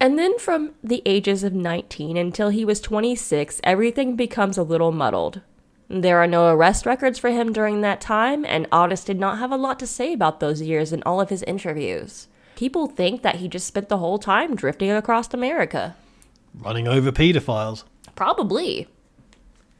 And 0.00 0.18
then 0.18 0.38
from 0.38 0.72
the 0.82 1.02
ages 1.04 1.44
of 1.44 1.52
19 1.52 2.16
until 2.16 2.48
he 2.48 2.64
was 2.64 2.80
26, 2.80 3.60
everything 3.62 4.16
becomes 4.16 4.56
a 4.56 4.62
little 4.62 4.92
muddled. 4.92 5.42
There 5.88 6.18
are 6.18 6.26
no 6.26 6.48
arrest 6.48 6.86
records 6.86 7.18
for 7.18 7.30
him 7.30 7.52
during 7.52 7.80
that 7.82 8.00
time, 8.00 8.44
and 8.44 8.68
Ottis 8.70 9.04
did 9.04 9.18
not 9.18 9.38
have 9.38 9.52
a 9.52 9.56
lot 9.56 9.78
to 9.80 9.86
say 9.86 10.12
about 10.12 10.40
those 10.40 10.62
years 10.62 10.92
in 10.92 11.02
all 11.04 11.20
of 11.20 11.28
his 11.28 11.42
interviews. 11.44 12.28
People 12.56 12.86
think 12.86 13.20
that 13.22 13.36
he 13.36 13.48
just 13.48 13.66
spent 13.66 13.90
the 13.90 13.98
whole 13.98 14.18
time 14.18 14.56
drifting 14.56 14.90
across 14.90 15.32
America. 15.32 15.94
Running 16.54 16.88
over 16.88 17.12
paedophiles. 17.12 17.84
Probably. 18.14 18.88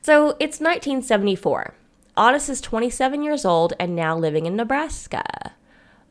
So 0.02 0.36
it's 0.38 0.60
1974. 0.60 1.74
Ottis 2.18 2.50
is 2.50 2.60
27 2.60 3.22
years 3.22 3.46
old 3.46 3.72
and 3.80 3.96
now 3.96 4.16
living 4.16 4.44
in 4.44 4.56
Nebraska. 4.56 5.54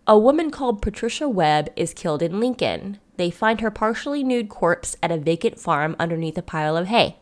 A 0.07 0.17
woman 0.17 0.49
called 0.49 0.81
Patricia 0.81 1.29
Webb 1.29 1.69
is 1.75 1.93
killed 1.93 2.23
in 2.23 2.39
Lincoln. 2.39 2.99
They 3.17 3.29
find 3.29 3.61
her 3.61 3.71
partially 3.71 4.23
nude 4.23 4.49
corpse 4.49 4.97
at 5.03 5.11
a 5.11 5.17
vacant 5.17 5.59
farm 5.59 5.95
underneath 5.99 6.37
a 6.37 6.41
pile 6.41 6.75
of 6.75 6.87
hay. 6.87 7.17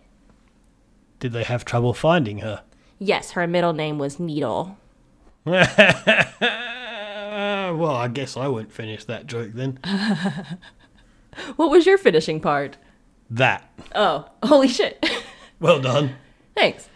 Did 1.20 1.34
they 1.34 1.44
have 1.44 1.66
trouble 1.66 1.94
finding 1.94 2.40
her? 2.40 2.64
Yes, 2.98 3.32
her 3.32 3.46
middle 3.46 3.74
name 3.74 3.98
was 3.98 4.20
Needle. 4.20 4.78
Uh, 7.34 7.74
well, 7.76 7.96
I 7.96 8.08
guess 8.10 8.38
I 8.38 8.48
won't 8.48 8.72
finish 8.72 9.06
that 9.06 9.28
joke 9.28 9.52
then. 9.54 9.80
What 11.56 11.72
was 11.72 11.88
your 11.88 11.98
finishing 11.98 12.40
part? 12.40 12.78
that. 13.30 13.68
Oh, 13.96 14.28
holy 14.44 14.68
shit. 14.68 15.04
Well 15.60 15.80
done. 15.80 16.16
Thanks. 16.56 16.90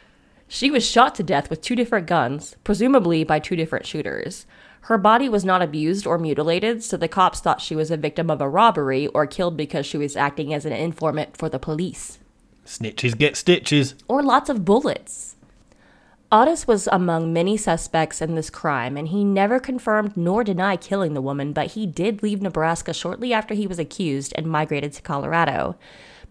She 0.48 0.70
was 0.70 0.86
shot 0.88 1.16
to 1.16 1.24
death 1.24 1.50
with 1.50 1.62
two 1.62 1.76
different 1.76 2.06
guns, 2.06 2.56
presumably 2.64 3.24
by 3.24 3.40
two 3.40 3.56
different 3.56 3.88
shooters. 3.88 4.46
Her 4.82 5.00
body 5.00 5.28
was 5.28 5.44
not 5.44 5.64
abused 5.64 6.06
or 6.06 6.20
mutilated, 6.20 6.84
so 6.84 6.98
the 6.98 7.08
cops 7.08 7.40
thought 7.40 7.62
she 7.62 7.76
was 7.76 7.90
a 7.90 7.98
victim 7.98 8.30
of 8.30 8.40
a 8.40 8.48
robbery 8.48 9.08
or 9.08 9.26
killed 9.26 9.58
because 9.58 9.88
she 9.88 9.98
was 9.98 10.16
acting 10.16 10.54
as 10.54 10.66
an 10.66 10.74
informant 10.74 11.36
for 11.36 11.50
the 11.50 11.58
police. 11.60 12.20
Snitches 12.64 13.18
get 13.18 13.36
stitches. 13.36 13.96
Or 14.08 14.22
lots 14.22 14.50
of 14.50 14.64
bullets. 14.64 15.37
Ottis 16.30 16.68
was 16.68 16.90
among 16.92 17.32
many 17.32 17.56
suspects 17.56 18.22
in 18.22 18.36
this 18.36 18.50
crime, 18.50 18.98
and 18.98 19.08
he 19.08 19.24
never 19.24 19.62
confirmed 19.62 20.18
nor 20.18 20.44
denied 20.44 20.82
killing 20.82 21.14
the 21.14 21.22
woman, 21.22 21.54
but 21.54 21.72
he 21.72 21.86
did 21.86 22.22
leave 22.22 22.42
Nebraska 22.42 22.94
shortly 22.94 23.32
after 23.32 23.54
he 23.54 23.66
was 23.66 23.80
accused 23.80 24.34
and 24.36 24.46
migrated 24.46 24.92
to 24.94 25.02
Colorado. 25.02 25.78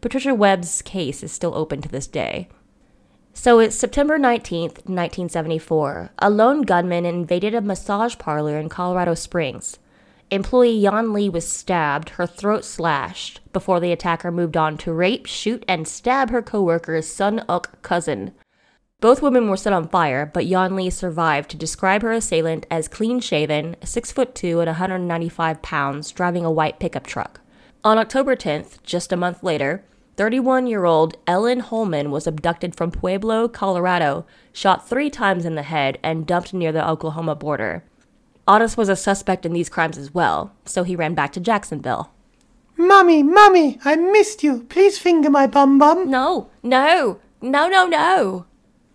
Patricia 0.03 0.35
Webb's 0.35 0.83
case 0.83 1.23
is 1.23 1.33
still 1.33 1.55
open 1.55 1.81
to 1.81 1.89
this 1.89 2.07
day. 2.07 2.49
So 3.33 3.59
it's 3.59 3.75
September 3.75 4.19
19th, 4.19 4.85
1974. 4.85 6.11
A 6.19 6.29
lone 6.29 6.61
gunman 6.63 7.07
invaded 7.07 7.55
a 7.55 7.63
massage 7.63 8.19
parlor 8.19 8.59
in 8.59 8.69
Colorado 8.69 9.15
Springs. 9.15 9.79
Employee 10.31 10.77
Yon 10.77 11.15
Lee 11.15 11.31
was 11.31 11.49
stabbed, 11.49 12.11
her 12.11 12.27
throat 12.27 12.67
slashed, 12.67 13.41
before 13.55 13.81
the 13.81 13.93
attacker 13.93 14.31
moved 14.31 14.59
on 14.59 14.77
to 14.79 14.93
rape, 14.93 15.25
shoot, 15.25 15.65
and 15.67 15.89
stab 15.89 16.29
her 16.29 16.43
coworker's 16.43 17.07
Sun 17.07 17.45
Ok 17.49 17.71
Cousin. 17.81 18.33
Both 19.01 19.21
women 19.21 19.51
were 19.51 19.59
set 19.59 19.75
on 19.75 19.89
fire, 19.89 20.25
but 20.25 20.47
Yon 20.47 20.75
Lee 20.75 20.89
survived 20.89 21.51
to 21.51 21.57
describe 21.59 22.01
her 22.01 22.13
assailant 22.13 22.65
as 22.71 22.89
clean 22.89 23.21
shaven, 23.21 23.77
6 23.85 24.11
foot 24.11 24.35
2 24.35 24.61
and 24.61 24.69
195 24.69 25.61
pounds, 25.61 26.11
driving 26.13 26.47
a 26.47 26.51
white 26.51 26.79
pickup 26.79 27.07
truck. 27.07 27.41
On 27.85 27.99
October 27.99 28.35
10th, 28.35 28.83
just 28.83 29.13
a 29.13 29.17
month 29.17 29.43
later, 29.43 29.85
31 30.17 30.67
year 30.67 30.87
old 30.87 31.19
Ellen 31.27 31.61
Holman 31.61 32.11
was 32.11 32.27
abducted 32.27 32.75
from 32.75 32.91
Pueblo, 32.91 33.49
Colorado, 33.49 34.25
shot 34.51 34.89
three 34.89 35.11
times 35.11 35.45
in 35.45 35.57
the 35.57 35.63
head, 35.63 35.99
and 36.03 36.27
dumped 36.27 36.55
near 36.55 36.73
the 36.73 36.89
Oklahoma 36.89 37.35
border. 37.35 37.85
Ottis 38.49 38.79
was 38.79 38.89
a 38.89 38.97
suspect 38.97 39.45
in 39.45 39.53
these 39.53 39.69
crimes 39.69 39.99
as 39.99 40.15
well, 40.15 40.55
so 40.65 40.85
he 40.85 40.97
ran 40.97 41.15
back 41.15 41.33
to 41.33 41.41
Jacksonville. 41.41 42.13
Mummy, 42.79 43.23
mummy, 43.23 43.79
I 43.85 43.97
missed 43.97 44.43
you. 44.43 44.63
Please 44.71 44.99
finger 44.99 45.29
my 45.29 45.47
bum 45.47 45.79
bum. 45.79 46.11
No, 46.11 46.49
no, 46.63 47.21
no, 47.43 47.69
no, 47.69 47.87
no. 47.87 48.46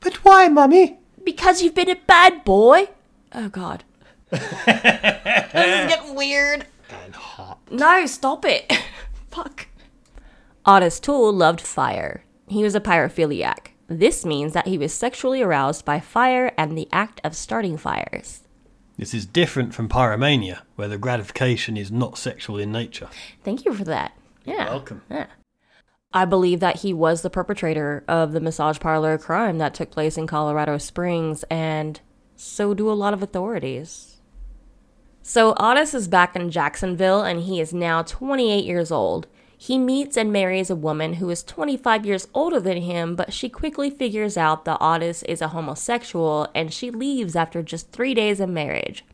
But 0.01 0.15
why, 0.25 0.47
mummy? 0.49 0.99
Because 1.23 1.61
you've 1.61 1.75
been 1.75 1.89
a 1.89 1.95
bad 1.95 2.43
boy. 2.43 2.89
Oh, 3.33 3.49
God. 3.49 3.83
this 4.29 4.41
is 4.41 5.89
getting 5.89 6.15
weird. 6.15 6.65
And 6.89 7.15
hot. 7.15 7.59
No, 7.71 8.05
stop 8.05 8.43
it. 8.43 8.71
Fuck. 9.31 9.67
Ottis 10.65 10.99
Toole 10.99 11.31
loved 11.31 11.61
fire. 11.61 12.23
He 12.47 12.63
was 12.63 12.75
a 12.75 12.81
pyrophiliac. 12.81 13.67
This 13.87 14.25
means 14.25 14.53
that 14.53 14.67
he 14.67 14.77
was 14.77 14.93
sexually 14.93 15.41
aroused 15.41 15.85
by 15.85 15.99
fire 15.99 16.51
and 16.57 16.77
the 16.77 16.87
act 16.91 17.21
of 17.23 17.35
starting 17.35 17.77
fires. 17.77 18.41
This 18.97 19.13
is 19.13 19.25
different 19.25 19.73
from 19.73 19.89
pyromania, 19.89 20.61
where 20.75 20.87
the 20.87 20.97
gratification 20.97 21.77
is 21.77 21.91
not 21.91 22.17
sexual 22.17 22.57
in 22.57 22.71
nature. 22.71 23.09
Thank 23.43 23.65
you 23.65 23.73
for 23.73 23.83
that. 23.85 24.17
Yeah. 24.45 24.65
welcome. 24.65 25.01
Yeah. 25.09 25.27
I 26.13 26.25
believe 26.25 26.59
that 26.59 26.77
he 26.77 26.93
was 26.93 27.21
the 27.21 27.29
perpetrator 27.29 28.03
of 28.07 28.33
the 28.33 28.41
massage 28.41 28.79
parlor 28.79 29.17
crime 29.17 29.57
that 29.59 29.73
took 29.73 29.91
place 29.91 30.17
in 30.17 30.27
Colorado 30.27 30.77
Springs, 30.77 31.43
and 31.49 31.99
so 32.35 32.73
do 32.73 32.91
a 32.91 32.93
lot 32.93 33.13
of 33.13 33.23
authorities. 33.23 34.17
So 35.23 35.53
Ottis 35.53 35.93
is 35.93 36.07
back 36.07 36.35
in 36.35 36.51
Jacksonville, 36.51 37.21
and 37.21 37.41
he 37.41 37.61
is 37.61 37.73
now 37.73 38.01
28 38.01 38.65
years 38.65 38.91
old. 38.91 39.27
He 39.57 39.77
meets 39.77 40.17
and 40.17 40.33
marries 40.33 40.71
a 40.71 40.75
woman 40.75 41.13
who 41.13 41.29
is 41.29 41.43
25 41.43 42.05
years 42.05 42.27
older 42.33 42.59
than 42.59 42.77
him, 42.81 43.15
but 43.15 43.31
she 43.31 43.47
quickly 43.47 43.91
figures 43.91 44.35
out 44.35 44.65
that 44.65 44.79
Ottis 44.81 45.23
is 45.29 45.39
a 45.39 45.49
homosexual 45.49 46.49
and 46.55 46.73
she 46.73 46.89
leaves 46.89 47.35
after 47.35 47.61
just 47.61 47.91
three 47.91 48.15
days 48.15 48.39
of 48.39 48.49
marriage. 48.49 49.05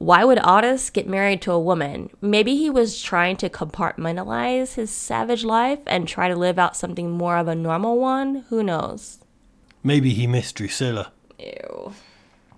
Why 0.00 0.24
would 0.24 0.38
Ottis 0.38 0.90
get 0.90 1.06
married 1.06 1.42
to 1.42 1.52
a 1.52 1.60
woman? 1.60 2.08
Maybe 2.22 2.56
he 2.56 2.70
was 2.70 3.02
trying 3.02 3.36
to 3.36 3.50
compartmentalize 3.50 4.72
his 4.72 4.90
savage 4.90 5.44
life 5.44 5.80
and 5.86 6.08
try 6.08 6.26
to 6.26 6.34
live 6.34 6.58
out 6.58 6.74
something 6.74 7.10
more 7.10 7.36
of 7.36 7.48
a 7.48 7.54
normal 7.54 7.98
one? 7.98 8.46
Who 8.48 8.62
knows? 8.62 9.18
Maybe 9.84 10.14
he 10.14 10.26
missed 10.26 10.54
Drusilla. 10.54 11.12
Ew. 11.38 11.92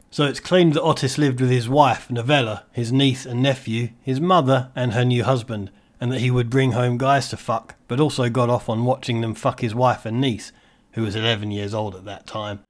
So 0.08 0.24
it's 0.24 0.38
claimed 0.38 0.74
that 0.74 0.84
Ottis 0.84 1.18
lived 1.18 1.40
with 1.40 1.50
his 1.50 1.68
wife, 1.68 2.08
Novella, 2.12 2.66
his 2.70 2.92
niece 2.92 3.26
and 3.26 3.42
nephew, 3.42 3.88
his 4.02 4.20
mother, 4.20 4.70
and 4.76 4.92
her 4.92 5.04
new 5.04 5.24
husband, 5.24 5.72
and 6.00 6.12
that 6.12 6.20
he 6.20 6.30
would 6.30 6.48
bring 6.48 6.72
home 6.72 6.96
guys 6.96 7.28
to 7.30 7.36
fuck, 7.36 7.74
but 7.88 7.98
also 7.98 8.28
got 8.28 8.50
off 8.50 8.68
on 8.68 8.84
watching 8.84 9.20
them 9.20 9.34
fuck 9.34 9.62
his 9.62 9.74
wife 9.74 10.06
and 10.06 10.20
niece, 10.20 10.52
who 10.92 11.02
was 11.02 11.16
11 11.16 11.50
years 11.50 11.74
old 11.74 11.96
at 11.96 12.04
that 12.04 12.24
time. 12.24 12.60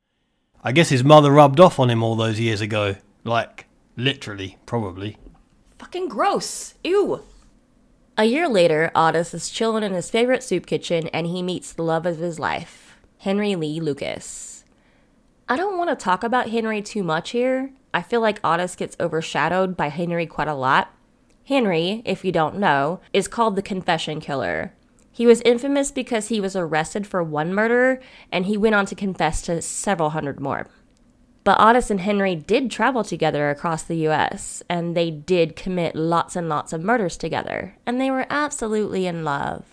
I 0.64 0.72
guess 0.72 0.88
his 0.88 1.04
mother 1.04 1.30
rubbed 1.30 1.60
off 1.60 1.78
on 1.78 1.90
him 1.90 2.02
all 2.02 2.16
those 2.16 2.40
years 2.40 2.62
ago. 2.62 2.96
Like, 3.22 3.66
literally, 3.96 4.58
probably. 4.66 5.16
Fucking 5.78 6.08
gross. 6.08 6.74
Ew. 6.84 7.22
A 8.16 8.24
year 8.24 8.48
later, 8.48 8.90
Ottis 8.94 9.32
is 9.34 9.50
chilling 9.50 9.82
in 9.82 9.94
his 9.94 10.10
favorite 10.10 10.42
soup 10.42 10.66
kitchen 10.66 11.08
and 11.08 11.26
he 11.26 11.42
meets 11.42 11.72
the 11.72 11.82
love 11.82 12.04
of 12.04 12.18
his 12.18 12.38
life, 12.38 12.98
Henry 13.18 13.56
Lee 13.56 13.80
Lucas. 13.80 14.64
I 15.48 15.56
don't 15.56 15.78
want 15.78 15.90
to 15.90 15.96
talk 15.96 16.22
about 16.22 16.50
Henry 16.50 16.82
too 16.82 17.02
much 17.02 17.30
here. 17.30 17.72
I 17.94 18.02
feel 18.02 18.20
like 18.20 18.40
Ottis 18.42 18.76
gets 18.76 18.96
overshadowed 19.00 19.76
by 19.76 19.88
Henry 19.88 20.26
quite 20.26 20.48
a 20.48 20.54
lot. 20.54 20.94
Henry, 21.44 22.02
if 22.04 22.24
you 22.24 22.32
don't 22.32 22.58
know, 22.58 23.00
is 23.12 23.28
called 23.28 23.56
the 23.56 23.62
Confession 23.62 24.20
Killer. 24.20 24.72
He 25.10 25.26
was 25.26 25.42
infamous 25.42 25.90
because 25.90 26.28
he 26.28 26.40
was 26.40 26.56
arrested 26.56 27.06
for 27.06 27.22
one 27.22 27.52
murder 27.52 28.00
and 28.30 28.46
he 28.46 28.56
went 28.56 28.74
on 28.74 28.86
to 28.86 28.94
confess 28.94 29.42
to 29.42 29.60
several 29.60 30.10
hundred 30.10 30.40
more. 30.40 30.68
But 31.44 31.58
Ottis 31.58 31.90
and 31.90 32.00
Henry 32.00 32.36
did 32.36 32.70
travel 32.70 33.02
together 33.02 33.50
across 33.50 33.82
the 33.82 34.06
US, 34.08 34.62
and 34.68 34.96
they 34.96 35.10
did 35.10 35.56
commit 35.56 35.96
lots 35.96 36.36
and 36.36 36.48
lots 36.48 36.72
of 36.72 36.82
murders 36.82 37.16
together, 37.16 37.76
and 37.84 38.00
they 38.00 38.10
were 38.10 38.26
absolutely 38.30 39.06
in 39.06 39.24
love. 39.24 39.64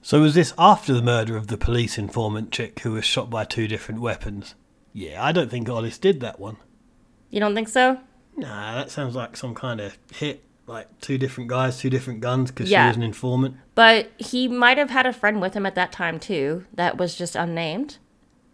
So 0.00 0.20
was 0.20 0.34
this 0.34 0.54
after 0.56 0.92
the 0.94 1.02
murder 1.02 1.36
of 1.36 1.48
the 1.48 1.58
police 1.58 1.98
informant 1.98 2.52
chick 2.52 2.80
who 2.80 2.92
was 2.92 3.04
shot 3.04 3.28
by 3.30 3.44
two 3.44 3.66
different 3.66 4.00
weapons? 4.00 4.54
Yeah, 4.92 5.22
I 5.22 5.32
don't 5.32 5.50
think 5.50 5.68
Ottis 5.68 6.00
did 6.00 6.20
that 6.20 6.38
one. 6.38 6.56
You 7.30 7.40
don't 7.40 7.54
think 7.54 7.68
so? 7.68 7.98
Nah, 8.36 8.76
that 8.76 8.90
sounds 8.90 9.16
like 9.16 9.36
some 9.36 9.54
kind 9.54 9.80
of 9.80 9.98
hit. 10.12 10.44
Like 10.66 10.86
two 11.00 11.16
different 11.16 11.48
guys, 11.48 11.78
two 11.78 11.88
different 11.88 12.20
guns, 12.20 12.50
because 12.50 12.70
Yeah. 12.70 12.84
she 12.84 12.88
was 12.88 12.96
an 12.98 13.02
informant. 13.02 13.56
But 13.74 14.12
he 14.18 14.48
might 14.48 14.76
have 14.76 14.90
had 14.90 15.06
a 15.06 15.14
friend 15.14 15.40
with 15.40 15.54
him 15.54 15.64
at 15.64 15.74
that 15.76 15.92
time 15.92 16.20
too, 16.20 16.66
that 16.74 16.98
was 16.98 17.14
just 17.16 17.34
unnamed. 17.34 17.96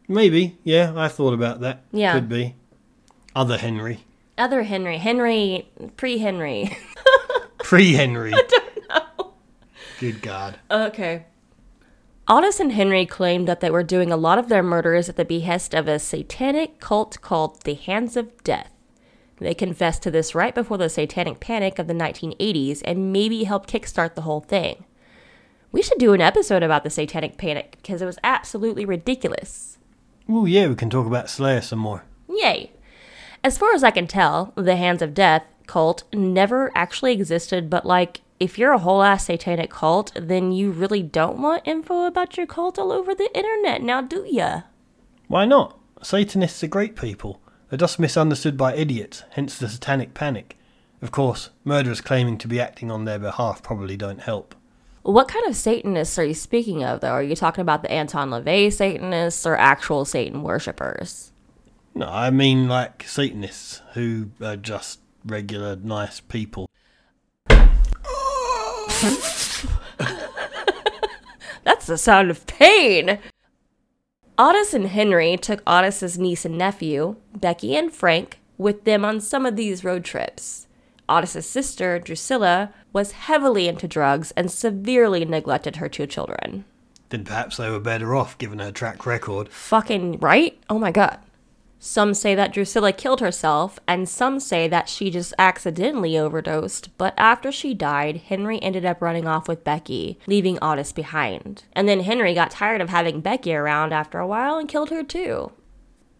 Maybe, 0.06 0.58
yeah, 0.64 0.92
I 0.96 1.08
thought 1.08 1.34
about 1.34 1.60
that. 1.60 1.82
Yeah. 1.92 2.14
Could 2.14 2.28
be. 2.28 2.54
Other 3.34 3.58
Henry. 3.58 4.00
Other 4.36 4.64
Henry, 4.64 4.98
Henry, 4.98 5.68
pre 5.96 6.18
Henry. 6.18 6.76
Pre 7.64 7.94
Henry. 7.94 8.30
I 8.34 8.42
don't 8.46 8.88
know. 8.90 9.32
Good 9.98 10.20
God. 10.20 10.58
Okay. 10.70 11.24
Ottis 12.28 12.60
and 12.60 12.72
Henry 12.72 13.06
claimed 13.06 13.48
that 13.48 13.60
they 13.60 13.70
were 13.70 13.82
doing 13.82 14.12
a 14.12 14.18
lot 14.18 14.38
of 14.38 14.50
their 14.50 14.62
murders 14.62 15.08
at 15.08 15.16
the 15.16 15.24
behest 15.24 15.74
of 15.74 15.88
a 15.88 15.98
satanic 15.98 16.78
cult 16.78 17.20
called 17.22 17.62
the 17.62 17.72
Hands 17.72 18.14
of 18.18 18.44
Death. 18.44 18.70
They 19.38 19.54
confessed 19.54 20.02
to 20.02 20.10
this 20.10 20.34
right 20.34 20.54
before 20.54 20.76
the 20.76 20.90
satanic 20.90 21.40
panic 21.40 21.78
of 21.78 21.86
the 21.86 21.94
1980s 21.94 22.82
and 22.84 23.12
maybe 23.12 23.44
helped 23.44 23.72
kickstart 23.72 24.14
the 24.14 24.22
whole 24.22 24.40
thing. 24.40 24.84
We 25.72 25.82
should 25.82 25.98
do 25.98 26.12
an 26.12 26.20
episode 26.20 26.62
about 26.62 26.84
the 26.84 26.90
Satanic 26.90 27.36
Panic 27.36 27.78
because 27.82 28.00
it 28.00 28.06
was 28.06 28.18
absolutely 28.22 28.84
ridiculous. 28.84 29.78
Well, 30.26 30.48
yeah, 30.48 30.68
we 30.68 30.74
can 30.74 30.90
talk 30.90 31.06
about 31.06 31.28
Slayer 31.28 31.60
some 31.60 31.80
more. 31.80 32.04
Yay! 32.28 32.72
As 33.42 33.58
far 33.58 33.74
as 33.74 33.84
I 33.84 33.90
can 33.90 34.06
tell, 34.06 34.52
the 34.56 34.76
Hands 34.76 35.02
of 35.02 35.12
Death 35.12 35.44
cult 35.66 36.04
never 36.14 36.72
actually 36.74 37.12
existed, 37.12 37.68
but 37.68 37.84
like, 37.84 38.22
if 38.40 38.58
you're 38.58 38.72
a 38.72 38.78
whole 38.78 39.02
ass 39.02 39.26
satanic 39.26 39.70
cult, 39.70 40.12
then 40.16 40.50
you 40.50 40.70
really 40.70 41.02
don't 41.02 41.40
want 41.40 41.62
info 41.66 42.06
about 42.06 42.36
your 42.36 42.46
cult 42.46 42.78
all 42.78 42.90
over 42.90 43.14
the 43.14 43.30
internet, 43.34 43.82
now 43.82 44.00
do 44.00 44.26
ya? 44.28 44.62
Why 45.28 45.44
not? 45.44 45.78
Satanists 46.02 46.64
are 46.64 46.68
great 46.68 46.96
people. 46.96 47.40
They're 47.68 47.78
just 47.78 47.98
misunderstood 47.98 48.56
by 48.56 48.74
idiots, 48.74 49.24
hence 49.30 49.58
the 49.58 49.68
satanic 49.68 50.14
panic. 50.14 50.56
Of 51.02 51.10
course, 51.10 51.50
murderers 51.64 52.00
claiming 52.00 52.38
to 52.38 52.48
be 52.48 52.60
acting 52.60 52.90
on 52.90 53.04
their 53.04 53.18
behalf 53.18 53.62
probably 53.62 53.96
don't 53.96 54.20
help. 54.20 54.54
What 55.04 55.28
kind 55.28 55.44
of 55.46 55.54
Satanists 55.54 56.18
are 56.18 56.24
you 56.24 56.32
speaking 56.32 56.82
of, 56.82 57.00
though? 57.00 57.10
Are 57.10 57.22
you 57.22 57.36
talking 57.36 57.60
about 57.60 57.82
the 57.82 57.92
Anton 57.92 58.30
LaVey 58.30 58.72
Satanists 58.72 59.44
or 59.44 59.54
actual 59.54 60.06
Satan 60.06 60.42
worshippers? 60.42 61.30
No, 61.94 62.06
I 62.08 62.30
mean 62.30 62.68
like 62.68 63.04
Satanists 63.06 63.82
who 63.92 64.30
are 64.42 64.56
just 64.56 65.00
regular 65.26 65.76
nice 65.76 66.20
people. 66.20 66.70
That's 71.64 71.86
the 71.86 71.98
sound 71.98 72.30
of 72.30 72.46
pain! 72.46 73.18
Ottis 74.38 74.72
and 74.72 74.86
Henry 74.86 75.36
took 75.36 75.62
Ottis's 75.66 76.18
niece 76.18 76.46
and 76.46 76.56
nephew, 76.56 77.16
Becky 77.36 77.76
and 77.76 77.92
Frank, 77.92 78.40
with 78.56 78.84
them 78.84 79.04
on 79.04 79.20
some 79.20 79.44
of 79.44 79.56
these 79.56 79.84
road 79.84 80.02
trips. 80.02 80.66
Ottis's 81.08 81.46
sister, 81.46 81.98
Drusilla, 81.98 82.72
was 82.92 83.12
heavily 83.12 83.68
into 83.68 83.88
drugs 83.88 84.30
and 84.32 84.50
severely 84.50 85.24
neglected 85.24 85.76
her 85.76 85.88
two 85.88 86.06
children. 86.06 86.64
Then 87.10 87.24
perhaps 87.24 87.56
they 87.56 87.70
were 87.70 87.80
better 87.80 88.14
off 88.14 88.38
given 88.38 88.58
her 88.58 88.72
track 88.72 89.06
record. 89.06 89.48
Fucking 89.50 90.18
right? 90.20 90.58
Oh 90.68 90.78
my 90.78 90.90
god. 90.90 91.18
Some 91.78 92.14
say 92.14 92.34
that 92.34 92.54
Drusilla 92.54 92.94
killed 92.94 93.20
herself, 93.20 93.78
and 93.86 94.08
some 94.08 94.40
say 94.40 94.66
that 94.68 94.88
she 94.88 95.10
just 95.10 95.34
accidentally 95.38 96.16
overdosed, 96.16 96.88
but 96.96 97.12
after 97.18 97.52
she 97.52 97.74
died, 97.74 98.22
Henry 98.28 98.58
ended 98.62 98.86
up 98.86 99.02
running 99.02 99.26
off 99.26 99.48
with 99.48 99.64
Becky, 99.64 100.18
leaving 100.26 100.56
Ottis 100.62 100.94
behind. 100.94 101.64
And 101.74 101.86
then 101.86 102.00
Henry 102.00 102.32
got 102.32 102.50
tired 102.50 102.80
of 102.80 102.88
having 102.88 103.20
Becky 103.20 103.54
around 103.54 103.92
after 103.92 104.18
a 104.18 104.26
while 104.26 104.56
and 104.56 104.66
killed 104.66 104.88
her 104.88 105.02
too. 105.02 105.52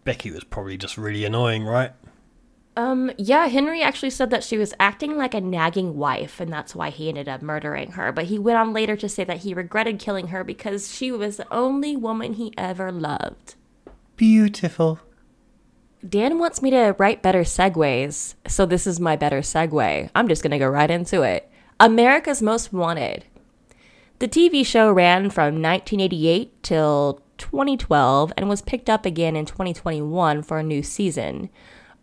Becky 0.03 0.29
was 0.29 0.43
probably 0.43 0.77
just 0.77 0.99
really 0.99 1.25
annoying, 1.25 1.63
right? 1.65 1.93
Um, 2.77 3.11
yeah, 3.17 3.47
Henry 3.47 3.81
actually 3.81 4.09
said 4.09 4.31
that 4.31 4.43
she 4.43 4.57
was 4.57 4.73
acting 4.79 5.17
like 5.17 5.33
a 5.33 5.39
nagging 5.39 5.95
wife, 5.95 6.41
and 6.41 6.51
that's 6.51 6.75
why 6.75 6.89
he 6.89 7.07
ended 7.07 7.29
up 7.29 7.41
murdering 7.41 7.91
her. 7.91 8.11
But 8.11 8.25
he 8.25 8.37
went 8.37 8.57
on 8.57 8.73
later 8.73 8.97
to 8.97 9.07
say 9.07 9.23
that 9.23 9.37
he 9.37 9.53
regretted 9.53 9.97
killing 9.97 10.27
her 10.27 10.43
because 10.43 10.93
she 10.93 11.11
was 11.11 11.37
the 11.37 11.47
only 11.53 11.95
woman 11.95 12.33
he 12.33 12.53
ever 12.57 12.91
loved. 12.91 13.55
Beautiful. 14.17 14.99
Dan 16.07 16.37
wants 16.37 16.61
me 16.61 16.69
to 16.69 16.95
write 16.99 17.23
better 17.23 17.41
segues, 17.41 18.35
so 18.47 18.65
this 18.65 18.85
is 18.85 18.99
my 18.99 19.15
better 19.15 19.39
segue. 19.39 20.09
I'm 20.13 20.27
just 20.27 20.43
gonna 20.43 20.59
go 20.59 20.67
right 20.67 20.91
into 20.91 21.21
it. 21.23 21.49
America's 21.79 22.41
Most 22.41 22.71
Wanted. 22.71 23.25
The 24.19 24.27
TV 24.27 24.65
show 24.65 24.91
ran 24.91 25.29
from 25.29 25.61
1988 25.61 26.63
till 26.63 27.21
2012 27.37 28.33
and 28.37 28.47
was 28.47 28.61
picked 28.61 28.89
up 28.89 29.05
again 29.05 29.35
in 29.35 29.45
2021 29.45 30.43
for 30.43 30.59
a 30.59 30.63
new 30.63 30.83
season. 30.83 31.49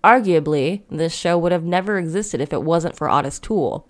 Arguably, 0.04 0.82
this 0.90 1.14
show 1.14 1.38
would 1.38 1.52
have 1.52 1.64
never 1.64 1.97
existed 1.97 2.40
if 2.40 2.52
it 2.52 2.62
wasn't 2.62 2.97
for 2.97 3.09
Ottis 3.09 3.40
Toole. 3.40 3.88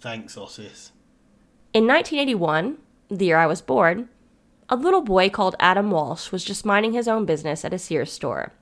Thanks, 0.00 0.36
Ottis. 0.36 0.92
In 1.74 1.86
1981, 1.86 2.78
the 3.08 3.26
year 3.26 3.38
I 3.38 3.46
was 3.46 3.60
born, 3.60 4.08
a 4.68 4.76
little 4.76 5.00
boy 5.00 5.30
called 5.30 5.56
Adam 5.58 5.90
Walsh 5.90 6.30
was 6.30 6.44
just 6.44 6.66
minding 6.66 6.92
his 6.92 7.08
own 7.08 7.24
business 7.24 7.64
at 7.64 7.72
a 7.72 7.78
Sears 7.78 8.12
store. 8.12 8.52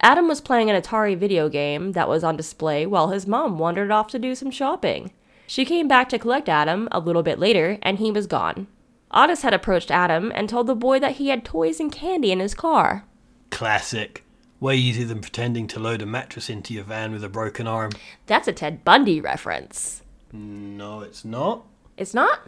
Adam 0.00 0.26
was 0.26 0.40
playing 0.40 0.68
an 0.68 0.80
Atari 0.80 1.16
video 1.16 1.48
game 1.48 1.92
that 1.92 2.08
was 2.08 2.24
on 2.24 2.36
display 2.36 2.84
while 2.84 3.08
his 3.08 3.26
mom 3.26 3.58
wandered 3.58 3.92
off 3.92 4.08
to 4.08 4.18
do 4.18 4.34
some 4.34 4.50
shopping. 4.50 5.12
She 5.46 5.64
came 5.64 5.86
back 5.86 6.08
to 6.08 6.18
collect 6.18 6.48
Adam 6.48 6.88
a 6.90 6.98
little 6.98 7.22
bit 7.22 7.38
later, 7.38 7.78
and 7.82 7.98
he 7.98 8.10
was 8.10 8.26
gone. 8.26 8.66
Ottis 9.12 9.42
had 9.42 9.54
approached 9.54 9.90
Adam 9.90 10.32
and 10.34 10.48
told 10.48 10.66
the 10.66 10.74
boy 10.74 10.98
that 10.98 11.16
he 11.16 11.28
had 11.28 11.44
toys 11.44 11.78
and 11.78 11.92
candy 11.92 12.32
in 12.32 12.40
his 12.40 12.54
car. 12.54 13.04
Classic. 13.50 14.24
Way 14.62 14.76
easier 14.76 15.06
than 15.06 15.20
pretending 15.20 15.66
to 15.66 15.80
load 15.80 16.02
a 16.02 16.06
mattress 16.06 16.48
into 16.48 16.72
your 16.72 16.84
van 16.84 17.10
with 17.10 17.24
a 17.24 17.28
broken 17.28 17.66
arm. 17.66 17.90
That's 18.26 18.46
a 18.46 18.52
Ted 18.52 18.84
Bundy 18.84 19.20
reference. 19.20 20.04
No, 20.32 21.00
it's 21.00 21.24
not. 21.24 21.66
It's 21.96 22.14
not? 22.14 22.42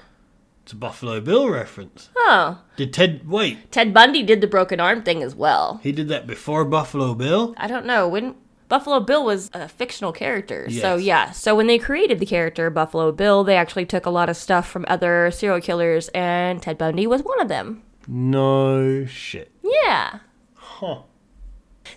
It's 0.62 0.74
a 0.74 0.76
Buffalo 0.76 1.20
Bill 1.20 1.48
reference. 1.48 2.10
Oh. 2.16 2.62
Did 2.76 2.92
Ted 2.92 3.28
wait? 3.28 3.72
Ted 3.72 3.92
Bundy 3.92 4.22
did 4.22 4.40
the 4.40 4.46
broken 4.46 4.78
arm 4.78 5.02
thing 5.02 5.24
as 5.24 5.34
well. 5.34 5.80
He 5.82 5.90
did 5.90 6.06
that 6.06 6.28
before 6.28 6.64
Buffalo 6.64 7.14
Bill? 7.14 7.52
I 7.56 7.66
don't 7.66 7.84
know. 7.84 8.06
When 8.06 8.36
Buffalo 8.68 9.00
Bill 9.00 9.24
was 9.24 9.50
a 9.52 9.66
fictional 9.66 10.12
character. 10.12 10.70
So, 10.70 10.94
yeah. 10.94 11.32
So, 11.32 11.56
when 11.56 11.66
they 11.66 11.78
created 11.78 12.20
the 12.20 12.26
character 12.26 12.70
Buffalo 12.70 13.10
Bill, 13.10 13.42
they 13.42 13.56
actually 13.56 13.86
took 13.86 14.06
a 14.06 14.10
lot 14.10 14.28
of 14.28 14.36
stuff 14.36 14.70
from 14.70 14.84
other 14.86 15.32
serial 15.32 15.60
killers, 15.60 16.10
and 16.10 16.62
Ted 16.62 16.78
Bundy 16.78 17.08
was 17.08 17.22
one 17.22 17.40
of 17.40 17.48
them. 17.48 17.82
No 18.06 19.04
shit. 19.04 19.50
Yeah. 19.64 20.20
Huh. 20.54 21.00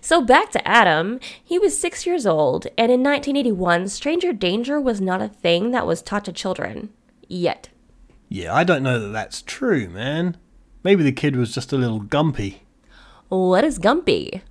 So 0.01 0.21
back 0.21 0.51
to 0.51 0.67
Adam. 0.67 1.19
He 1.43 1.57
was 1.57 1.79
six 1.79 2.05
years 2.05 2.25
old, 2.25 2.67
and 2.77 2.91
in 2.91 3.03
1981, 3.03 3.87
stranger 3.89 4.33
danger 4.33 4.79
was 4.79 5.01
not 5.01 5.21
a 5.21 5.27
thing 5.27 5.71
that 5.71 5.87
was 5.87 6.01
taught 6.01 6.25
to 6.25 6.33
children. 6.33 6.89
Yet. 7.27 7.69
Yeah, 8.29 8.53
I 8.53 8.63
don't 8.63 8.83
know 8.83 8.99
that 8.99 9.09
that's 9.09 9.41
true, 9.41 9.87
man. 9.89 10.37
Maybe 10.83 11.03
the 11.03 11.11
kid 11.11 11.35
was 11.35 11.53
just 11.53 11.73
a 11.73 11.77
little 11.77 12.01
gumpy. 12.01 12.59
What 13.29 13.63
is 13.63 13.77
Gumpy? 13.79 14.41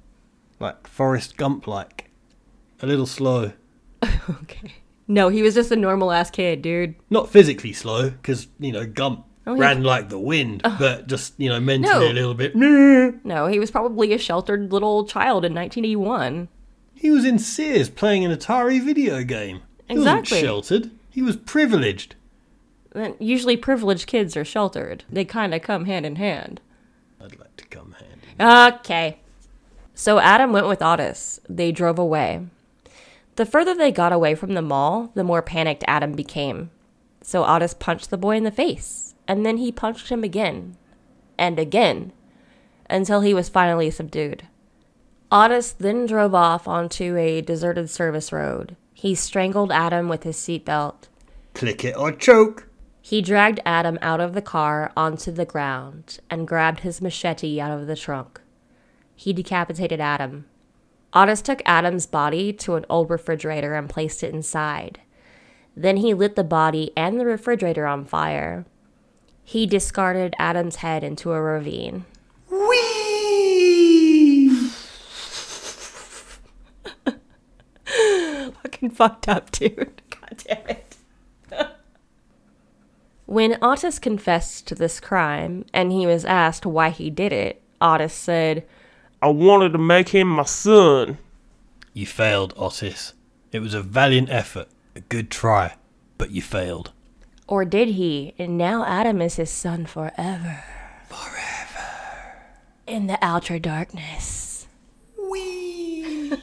Like 0.61 0.87
Forrest 0.87 1.37
Gump 1.37 1.67
like. 1.67 2.11
A 2.81 2.87
little 2.87 3.07
slow. 3.07 3.53
Okay. 4.29 4.75
No, 5.09 5.29
he 5.29 5.41
was 5.41 5.55
just 5.55 5.71
a 5.71 5.77
normal 5.77 6.11
ass 6.11 6.33
kid, 6.33 6.63
dude. 6.63 6.97
Not 7.11 7.31
physically 7.31 7.73
slow, 7.73 8.11
because, 8.11 8.49
you 8.59 8.73
know, 8.73 8.85
Gump 8.85 9.25
Oh, 9.49 9.57
ran 9.57 9.85
like 9.85 10.09
the 10.09 10.19
wind, 10.19 10.63
but 10.79 11.07
just, 11.07 11.35
you 11.39 11.49
know, 11.49 11.61
mentally 11.61 12.07
No. 12.07 12.11
a 12.11 12.13
little 12.13 12.35
bit. 12.35 12.57
No, 12.57 13.47
he 13.47 13.59
was 13.61 13.71
probably 13.71 14.13
a 14.13 14.19
sheltered 14.19 14.73
little 14.73 15.05
child 15.07 15.45
in 15.45 15.55
1981. 15.55 16.49
He 16.95 17.11
was 17.11 17.25
in 17.25 17.39
Sears 17.39 17.89
playing 17.89 18.25
an 18.25 18.33
Atari 18.37 18.83
video 18.83 19.23
game. 19.23 19.61
He 19.87 19.95
Exactly. 19.95 20.39
wasn't 20.39 20.45
sheltered. 20.45 20.91
He 21.11 21.23
was 21.23 21.37
privileged. 21.37 22.17
Usually 23.21 23.57
privileged 23.57 24.07
kids 24.07 24.37
are 24.37 24.45
sheltered. 24.45 25.05
They 25.11 25.25
kind 25.25 25.55
of 25.55 25.63
come 25.63 25.85
hand 25.85 26.07
in 26.07 26.17
hand. 26.17 26.61
I'd 27.23 27.39
like 27.39 27.57
to 27.59 27.67
come 27.67 27.95
hand 28.01 28.21
in 28.23 28.45
hand. 28.47 28.75
Okay. 28.81 29.19
So 29.95 30.19
Adam 30.19 30.53
went 30.53 30.67
with 30.67 30.81
Ottis. 30.81 31.39
They 31.49 31.71
drove 31.73 31.99
away. 31.99 32.41
The 33.37 33.47
further 33.47 33.75
they 33.75 33.93
got 33.93 34.13
away 34.13 34.35
from 34.35 34.55
the 34.55 34.63
mall, 34.63 35.11
the 35.15 35.25
more 35.25 35.43
panicked 35.43 35.85
Adam 35.87 36.13
became. 36.13 36.71
So 37.23 37.45
Otis 37.45 37.75
punched 37.75 38.11
the 38.11 38.17
boy 38.19 38.37
in 38.37 38.45
the 38.45 38.51
face, 38.51 39.06
and 39.29 39.45
then 39.45 39.59
he 39.59 39.73
punched 39.73 40.09
him 40.09 40.25
again, 40.25 40.77
and 41.39 41.59
again, 41.59 42.13
until 42.89 43.21
he 43.21 43.35
was 43.35 43.49
finally 43.49 43.91
subdued. 43.91 44.47
Ottis 45.31 45.77
then 45.77 46.07
drove 46.07 46.35
off 46.35 46.69
onto 46.69 47.17
a 47.17 47.41
deserted 47.41 47.91
service 47.91 48.33
road. 48.33 48.77
He 48.95 49.15
strangled 49.15 49.73
Adam 49.73 50.09
with 50.09 50.23
his 50.23 50.37
seatbelt. 50.37 51.09
Click 51.55 51.85
it 51.85 51.97
or 51.97 52.13
choke. 52.13 52.69
He 53.03 53.23
dragged 53.23 53.61
Adam 53.65 53.99
out 54.03 54.21
of 54.21 54.35
the 54.35 54.43
car 54.43 54.93
onto 54.97 55.31
the 55.33 55.45
ground 55.45 56.19
and 56.31 56.47
grabbed 56.47 56.81
his 56.81 57.01
machete 57.01 57.61
out 57.61 57.71
of 57.71 57.87
the 57.87 57.97
trunk. 57.97 58.41
He 59.15 59.33
decapitated 59.33 60.01
Adam. 60.01 60.47
Ottis 61.13 61.43
took 61.43 61.63
Adam's 61.65 62.07
body 62.07 62.53
to 62.53 62.75
an 62.75 62.85
old 62.89 63.11
refrigerator 63.11 63.75
and 63.75 63.89
placed 63.89 64.23
it 64.23 64.35
inside. 64.35 65.01
Then 65.77 65.99
he 65.99 66.15
lit 66.15 66.37
the 66.37 66.45
body 66.45 66.93
and 66.97 67.19
the 67.19 67.27
refrigerator 67.27 67.87
on 67.87 68.05
fire. 68.05 68.65
He 69.49 69.65
discarded 69.65 70.35
Adam's 70.41 70.77
head 70.77 71.05
into 71.05 71.31
a 71.31 71.41
ravine. 71.41 72.05
Whee! 72.51 72.89
Fucking 78.51 78.91
fucked 78.91 79.29
up, 79.29 79.53
dude. 79.53 80.03
God 80.11 80.43
damn 80.45 80.67
it. 80.67 80.97
when 83.27 83.53
Ottis 83.63 84.01
confessed 84.01 84.67
to 84.67 84.75
this 84.75 84.99
crime 84.99 85.65
and 85.73 85.93
he 85.93 86.09
was 86.09 86.25
asked 86.25 86.67
why 86.67 86.91
he 86.91 87.09
did 87.09 87.33
it, 87.33 87.63
Ottis 87.81 88.11
said, 88.11 88.67
I 89.23 89.29
wanted 89.29 89.71
to 89.75 89.79
make 89.79 90.09
him 90.09 90.27
my 90.27 90.43
son. 90.43 91.19
You 91.93 92.05
failed, 92.05 92.53
Ottis. 92.57 93.13
It 93.53 93.61
was 93.61 93.75
a 93.75 93.83
valiant 93.83 94.29
effort, 94.29 94.67
a 94.97 95.03
good 95.03 95.31
try, 95.31 95.77
but 96.19 96.33
you 96.33 96.43
failed. 96.43 96.91
Or 97.49 97.65
did 97.65 97.89
he? 97.89 98.35
And 98.39 98.59
now 98.59 98.85
Adam 98.85 99.23
is 99.23 99.37
his 99.37 99.51
son 99.51 99.87
forever. 99.87 100.65
Forever. 101.09 102.43
In 102.87 103.07
the 103.07 103.19
outer 103.23 103.59
darkness. 103.59 104.67
Whee! 105.19 106.33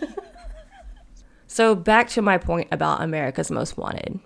So 1.53 1.75
back 1.75 2.09
to 2.09 2.21
my 2.23 2.39
point 2.39 2.67
about 2.71 3.03
America's 3.03 3.51
Most 3.51 3.77
Wanted. 3.77 4.19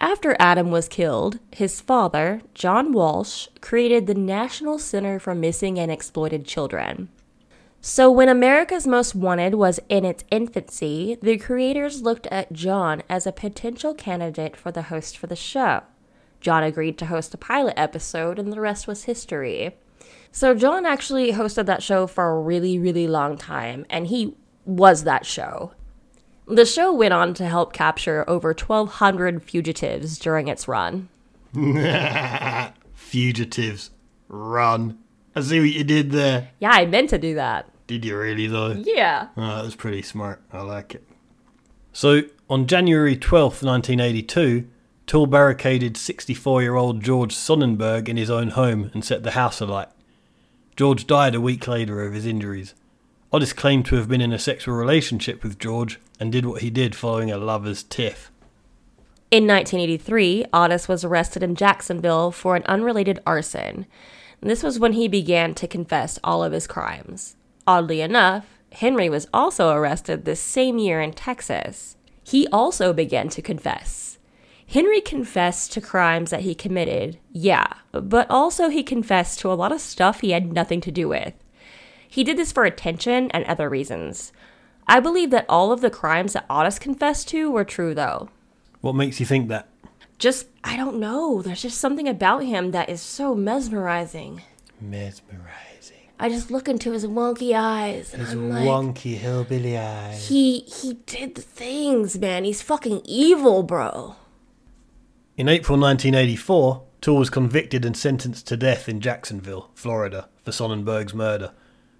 After 0.00 0.34
Adam 0.40 0.72
was 0.72 0.88
killed, 0.88 1.38
his 1.52 1.80
father, 1.80 2.42
John 2.54 2.92
Walsh, 2.92 3.46
created 3.60 4.08
the 4.08 4.16
National 4.16 4.76
Center 4.80 5.20
for 5.20 5.32
Missing 5.32 5.78
and 5.78 5.92
Exploited 5.92 6.44
Children. 6.44 7.08
So, 7.80 8.10
when 8.10 8.28
America's 8.28 8.84
Most 8.84 9.14
Wanted 9.14 9.54
was 9.54 9.78
in 9.88 10.04
its 10.04 10.24
infancy, 10.28 11.16
the 11.22 11.38
creators 11.38 12.02
looked 12.02 12.26
at 12.32 12.52
John 12.52 13.04
as 13.08 13.28
a 13.28 13.32
potential 13.32 13.94
candidate 13.94 14.56
for 14.56 14.72
the 14.72 14.82
host 14.90 15.16
for 15.16 15.28
the 15.28 15.36
show. 15.36 15.82
John 16.40 16.62
agreed 16.62 16.98
to 16.98 17.06
host 17.06 17.34
a 17.34 17.38
pilot 17.38 17.74
episode, 17.76 18.38
and 18.38 18.52
the 18.52 18.60
rest 18.60 18.86
was 18.86 19.04
history. 19.04 19.76
So, 20.30 20.54
John 20.54 20.84
actually 20.84 21.32
hosted 21.32 21.66
that 21.66 21.82
show 21.82 22.06
for 22.06 22.30
a 22.30 22.40
really, 22.40 22.78
really 22.78 23.08
long 23.08 23.38
time, 23.38 23.86
and 23.88 24.06
he 24.06 24.34
was 24.64 25.04
that 25.04 25.24
show. 25.24 25.72
The 26.46 26.66
show 26.66 26.92
went 26.92 27.14
on 27.14 27.34
to 27.34 27.46
help 27.46 27.72
capture 27.72 28.28
over 28.28 28.48
1,200 28.50 29.42
fugitives 29.42 30.18
during 30.18 30.48
its 30.48 30.68
run. 30.68 31.08
Fugitives, 32.94 33.90
run. 34.28 34.98
I 35.34 35.40
see 35.40 35.60
what 35.60 35.70
you 35.70 35.84
did 35.84 36.12
there. 36.12 36.50
Yeah, 36.60 36.70
I 36.70 36.86
meant 36.86 37.10
to 37.10 37.18
do 37.18 37.34
that. 37.34 37.68
Did 37.86 38.04
you 38.04 38.16
really, 38.16 38.46
though? 38.46 38.72
Yeah. 38.84 39.28
Oh, 39.36 39.56
that 39.56 39.64
was 39.64 39.74
pretty 39.76 40.02
smart. 40.02 40.42
I 40.52 40.62
like 40.62 40.94
it. 40.94 41.06
So, 41.92 42.22
on 42.50 42.66
January 42.66 43.16
12th, 43.16 43.62
1982, 43.62 44.68
Toole 45.06 45.26
barricaded 45.26 45.96
64 45.96 46.62
year 46.62 46.74
old 46.74 47.00
George 47.00 47.32
Sonnenberg 47.32 48.08
in 48.08 48.16
his 48.16 48.28
own 48.28 48.48
home 48.48 48.90
and 48.92 49.04
set 49.04 49.22
the 49.22 49.32
house 49.32 49.60
alight. 49.60 49.88
George 50.74 51.06
died 51.06 51.34
a 51.34 51.40
week 51.40 51.68
later 51.68 52.04
of 52.04 52.12
his 52.12 52.26
injuries. 52.26 52.74
Ottis 53.32 53.54
claimed 53.54 53.86
to 53.86 53.96
have 53.96 54.08
been 54.08 54.20
in 54.20 54.32
a 54.32 54.38
sexual 54.38 54.74
relationship 54.74 55.42
with 55.42 55.58
George 55.58 56.00
and 56.18 56.32
did 56.32 56.44
what 56.44 56.62
he 56.62 56.70
did 56.70 56.96
following 56.96 57.30
a 57.30 57.38
lover's 57.38 57.84
tiff. 57.84 58.32
In 59.30 59.46
1983, 59.46 60.46
Ottis 60.52 60.88
was 60.88 61.04
arrested 61.04 61.42
in 61.42 61.54
Jacksonville 61.54 62.32
for 62.32 62.56
an 62.56 62.62
unrelated 62.64 63.20
arson. 63.26 63.86
This 64.40 64.62
was 64.62 64.78
when 64.78 64.92
he 64.92 65.08
began 65.08 65.54
to 65.54 65.68
confess 65.68 66.18
all 66.22 66.42
of 66.44 66.52
his 66.52 66.66
crimes. 66.66 67.36
Oddly 67.66 68.00
enough, 68.00 68.46
Henry 68.72 69.08
was 69.08 69.28
also 69.32 69.70
arrested 69.70 70.24
this 70.24 70.40
same 70.40 70.78
year 70.78 71.00
in 71.00 71.12
Texas. 71.12 71.96
He 72.22 72.46
also 72.48 72.92
began 72.92 73.28
to 73.30 73.42
confess. 73.42 74.05
Henry 74.68 75.00
confessed 75.00 75.72
to 75.72 75.80
crimes 75.80 76.30
that 76.30 76.40
he 76.40 76.54
committed, 76.54 77.18
yeah, 77.32 77.66
but 77.92 78.28
also 78.28 78.68
he 78.68 78.82
confessed 78.82 79.38
to 79.40 79.52
a 79.52 79.54
lot 79.54 79.72
of 79.72 79.80
stuff 79.80 80.20
he 80.20 80.32
had 80.32 80.52
nothing 80.52 80.80
to 80.82 80.90
do 80.90 81.08
with. 81.08 81.34
He 82.08 82.24
did 82.24 82.36
this 82.36 82.52
for 82.52 82.64
attention 82.64 83.30
and 83.30 83.44
other 83.44 83.68
reasons. 83.68 84.32
I 84.88 85.00
believe 85.00 85.30
that 85.30 85.46
all 85.48 85.72
of 85.72 85.80
the 85.80 85.90
crimes 85.90 86.32
that 86.32 86.48
Ottis 86.48 86.80
confessed 86.80 87.28
to 87.28 87.50
were 87.50 87.64
true, 87.64 87.94
though. 87.94 88.28
What 88.80 88.94
makes 88.94 89.20
you 89.20 89.26
think 89.26 89.48
that? 89.48 89.68
Just, 90.18 90.46
I 90.64 90.76
don't 90.76 90.98
know. 90.98 91.42
There's 91.42 91.62
just 91.62 91.78
something 91.78 92.08
about 92.08 92.42
him 92.44 92.70
that 92.70 92.88
is 92.88 93.00
so 93.00 93.34
mesmerizing. 93.34 94.42
Mesmerizing. 94.80 95.96
I 96.18 96.28
just 96.28 96.50
look 96.50 96.68
into 96.68 96.92
his 96.92 97.04
wonky 97.06 97.54
eyes 97.54 98.14
and 98.14 98.22
I'm 98.26 98.48
like, 98.48 98.60
his 98.60 98.68
wonky 98.68 99.16
hillbilly 99.18 99.76
eyes. 99.76 100.28
he 100.28 100.60
he 100.60 100.94
did 101.04 101.34
the 101.34 101.42
things, 101.42 102.18
man. 102.18 102.44
He's 102.44 102.62
fucking 102.62 103.02
evil, 103.04 103.62
bro. 103.62 104.16
In 105.36 105.50
April 105.50 105.78
1984, 105.78 106.82
Toole 107.02 107.18
was 107.18 107.28
convicted 107.28 107.84
and 107.84 107.94
sentenced 107.94 108.46
to 108.46 108.56
death 108.56 108.88
in 108.88 109.02
Jacksonville, 109.02 109.70
Florida, 109.74 110.30
for 110.42 110.50
Sonnenberg's 110.50 111.12
murder. 111.12 111.52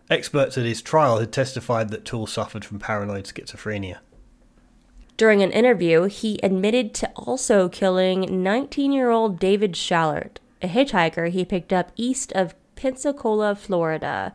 Experts 0.08 0.56
at 0.56 0.64
his 0.64 0.80
trial 0.80 1.18
had 1.18 1.32
testified 1.32 1.90
that 1.90 2.06
Toole 2.06 2.26
suffered 2.26 2.64
from 2.64 2.78
paranoid 2.78 3.24
schizophrenia. 3.26 3.98
During 5.18 5.42
an 5.42 5.52
interview, 5.52 6.04
he 6.04 6.40
admitted 6.42 6.94
to 6.94 7.10
also 7.10 7.68
killing 7.68 8.42
19 8.42 8.90
year 8.90 9.10
old 9.10 9.38
David 9.38 9.72
Schallert, 9.74 10.38
a 10.62 10.68
hitchhiker 10.68 11.28
he 11.28 11.44
picked 11.44 11.74
up 11.74 11.92
east 11.94 12.32
of 12.32 12.54
Pensacola, 12.74 13.54
Florida, 13.54 14.32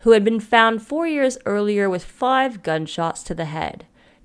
who 0.00 0.12
had 0.12 0.22
been 0.22 0.38
found 0.38 0.80
four 0.80 1.08
years 1.08 1.38
earlier 1.44 1.90
with 1.90 2.04
five 2.04 2.62
gunshots 2.62 3.24
to 3.24 3.34
the 3.34 3.46
head. 3.46 3.84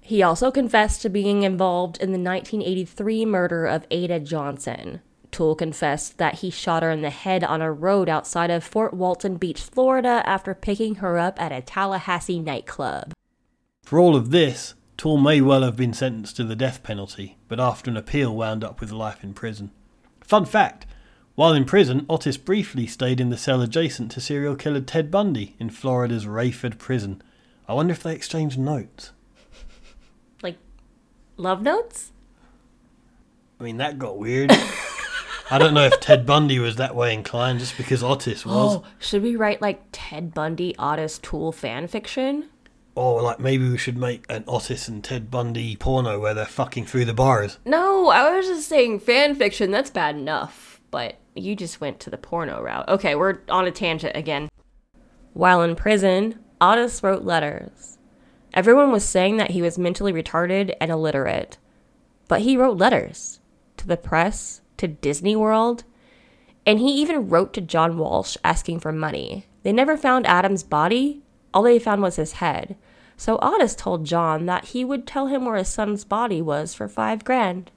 He 0.09 0.23
also 0.23 0.49
confessed 0.49 1.03
to 1.03 1.09
being 1.09 1.43
involved 1.43 1.97
in 1.97 2.11
the 2.11 2.17
1983 2.17 3.25
murder 3.25 3.67
of 3.67 3.85
Ada 3.91 4.19
Johnson. 4.19 5.01
Toole 5.29 5.53
confessed 5.53 6.17
that 6.17 6.39
he 6.39 6.49
shot 6.49 6.81
her 6.81 6.89
in 6.89 7.03
the 7.03 7.11
head 7.11 7.43
on 7.43 7.61
a 7.61 7.71
road 7.71 8.09
outside 8.09 8.49
of 8.49 8.63
Fort 8.63 8.91
Walton 8.91 9.37
Beach, 9.37 9.61
Florida, 9.61 10.23
after 10.25 10.55
picking 10.55 10.95
her 10.95 11.19
up 11.19 11.39
at 11.39 11.51
a 11.51 11.61
Tallahassee 11.61 12.39
nightclub. 12.39 13.13
For 13.83 13.99
all 13.99 14.15
of 14.15 14.31
this, 14.31 14.73
Toole 14.97 15.19
may 15.19 15.41
well 15.41 15.61
have 15.61 15.75
been 15.75 15.93
sentenced 15.93 16.37
to 16.37 16.43
the 16.43 16.55
death 16.55 16.81
penalty, 16.81 17.37
but 17.47 17.59
after 17.59 17.91
an 17.91 17.97
appeal 17.97 18.35
wound 18.35 18.63
up 18.63 18.81
with 18.81 18.91
life 18.91 19.23
in 19.23 19.35
prison. 19.35 19.69
Fun 20.21 20.45
fact 20.45 20.87
while 21.35 21.53
in 21.53 21.65
prison, 21.65 22.07
Ottis 22.09 22.43
briefly 22.43 22.87
stayed 22.87 23.21
in 23.21 23.29
the 23.29 23.37
cell 23.37 23.61
adjacent 23.61 24.09
to 24.13 24.21
serial 24.21 24.55
killer 24.55 24.81
Ted 24.81 25.11
Bundy 25.11 25.55
in 25.59 25.69
Florida's 25.69 26.25
Raiford 26.25 26.79
prison. 26.79 27.21
I 27.67 27.75
wonder 27.75 27.91
if 27.91 28.01
they 28.01 28.15
exchanged 28.15 28.57
notes. 28.57 29.11
Love 31.39 31.61
notes? 31.61 32.11
I 33.61 33.63
mean, 33.63 33.77
that 33.77 33.97
got 33.97 34.17
weird. 34.17 34.51
I 35.49 35.57
don't 35.57 35.73
know 35.73 35.85
if 35.85 35.97
Ted 36.01 36.25
Bundy 36.25 36.59
was 36.59 36.75
that 36.75 36.95
way 36.95 37.13
inclined 37.13 37.59
just 37.59 37.77
because 37.77 38.03
Ottis 38.03 38.45
was. 38.45 38.75
Oh, 38.75 38.83
should 38.99 39.23
we 39.23 39.37
write 39.37 39.61
like 39.61 39.81
Ted 39.93 40.33
Bundy 40.33 40.75
Ottis 40.77 41.21
Toole 41.21 41.53
fan 41.53 41.87
fiction? 41.87 42.49
Or 42.93 43.21
like 43.21 43.39
maybe 43.39 43.69
we 43.69 43.77
should 43.77 43.97
make 43.97 44.25
an 44.27 44.43
Ottis 44.43 44.89
and 44.89 45.01
Ted 45.01 45.31
Bundy 45.31 45.77
porno 45.77 46.19
where 46.19 46.33
they're 46.33 46.45
fucking 46.45 46.87
through 46.87 47.05
the 47.05 47.13
bars. 47.13 47.57
No, 47.63 48.09
I 48.09 48.35
was 48.35 48.45
just 48.45 48.67
saying 48.67 48.99
fan 48.99 49.33
fiction. 49.33 49.71
That's 49.71 49.89
bad 49.89 50.17
enough. 50.17 50.81
But 50.91 51.19
you 51.35 51.55
just 51.55 51.79
went 51.79 52.01
to 52.01 52.09
the 52.09 52.17
porno 52.17 52.61
route. 52.61 52.89
Okay, 52.89 53.15
we're 53.15 53.39
on 53.47 53.65
a 53.65 53.71
tangent 53.71 54.17
again. 54.17 54.49
While 55.31 55.61
in 55.61 55.77
prison, 55.77 56.37
Ottis 56.59 57.01
wrote 57.01 57.23
letters. 57.23 57.97
Everyone 58.53 58.91
was 58.91 59.03
saying 59.03 59.37
that 59.37 59.51
he 59.51 59.61
was 59.61 59.77
mentally 59.77 60.11
retarded 60.11 60.73
and 60.81 60.91
illiterate. 60.91 61.57
But 62.27 62.41
he 62.41 62.57
wrote 62.57 62.77
letters 62.77 63.39
to 63.77 63.87
the 63.87 63.97
press, 63.97 64.61
to 64.77 64.87
Disney 64.87 65.35
World, 65.35 65.83
and 66.65 66.79
he 66.79 66.91
even 67.01 67.29
wrote 67.29 67.53
to 67.53 67.61
John 67.61 67.97
Walsh 67.97 68.37
asking 68.43 68.79
for 68.79 68.91
money. 68.91 69.47
They 69.63 69.71
never 69.71 69.97
found 69.97 70.27
Adam's 70.27 70.63
body, 70.63 71.21
all 71.53 71.63
they 71.63 71.79
found 71.79 72.01
was 72.01 72.15
his 72.15 72.33
head. 72.33 72.75
So 73.17 73.37
Ottis 73.39 73.75
told 73.75 74.05
John 74.05 74.45
that 74.45 74.65
he 74.65 74.85
would 74.85 75.05
tell 75.05 75.27
him 75.27 75.45
where 75.45 75.57
his 75.57 75.67
son's 75.67 76.05
body 76.05 76.41
was 76.41 76.73
for 76.73 76.87
five 76.87 77.23
grand. 77.23 77.71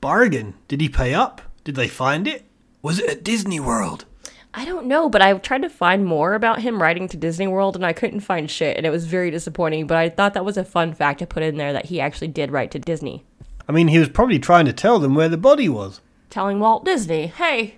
Bargain. 0.00 0.54
Did 0.68 0.80
he 0.80 0.88
pay 0.88 1.14
up? 1.14 1.42
Did 1.64 1.74
they 1.74 1.88
find 1.88 2.26
it? 2.26 2.44
Was 2.80 2.98
it 2.98 3.10
at 3.10 3.24
Disney 3.24 3.60
World? 3.60 4.06
I 4.54 4.64
don't 4.64 4.86
know, 4.86 5.08
but 5.08 5.22
I 5.22 5.32
tried 5.38 5.62
to 5.62 5.70
find 5.70 6.04
more 6.04 6.34
about 6.34 6.60
him 6.60 6.80
writing 6.80 7.08
to 7.08 7.16
Disney 7.16 7.46
World 7.46 7.74
and 7.74 7.86
I 7.86 7.94
couldn't 7.94 8.20
find 8.20 8.50
shit, 8.50 8.76
and 8.76 8.84
it 8.84 8.90
was 8.90 9.06
very 9.06 9.30
disappointing. 9.30 9.86
But 9.86 9.96
I 9.96 10.10
thought 10.10 10.34
that 10.34 10.44
was 10.44 10.58
a 10.58 10.64
fun 10.64 10.92
fact 10.92 11.20
to 11.20 11.26
put 11.26 11.42
in 11.42 11.56
there 11.56 11.72
that 11.72 11.86
he 11.86 12.00
actually 12.00 12.28
did 12.28 12.50
write 12.50 12.70
to 12.72 12.78
Disney, 12.78 13.24
I 13.68 13.72
mean, 13.72 13.88
he 13.88 13.98
was 13.98 14.08
probably 14.08 14.38
trying 14.38 14.66
to 14.66 14.72
tell 14.72 14.98
them 14.98 15.14
where 15.14 15.28
the 15.28 15.36
body 15.36 15.68
was. 15.68 16.00
telling 16.30 16.60
Walt 16.60 16.84
Disney, 16.84 17.28
hey, 17.28 17.76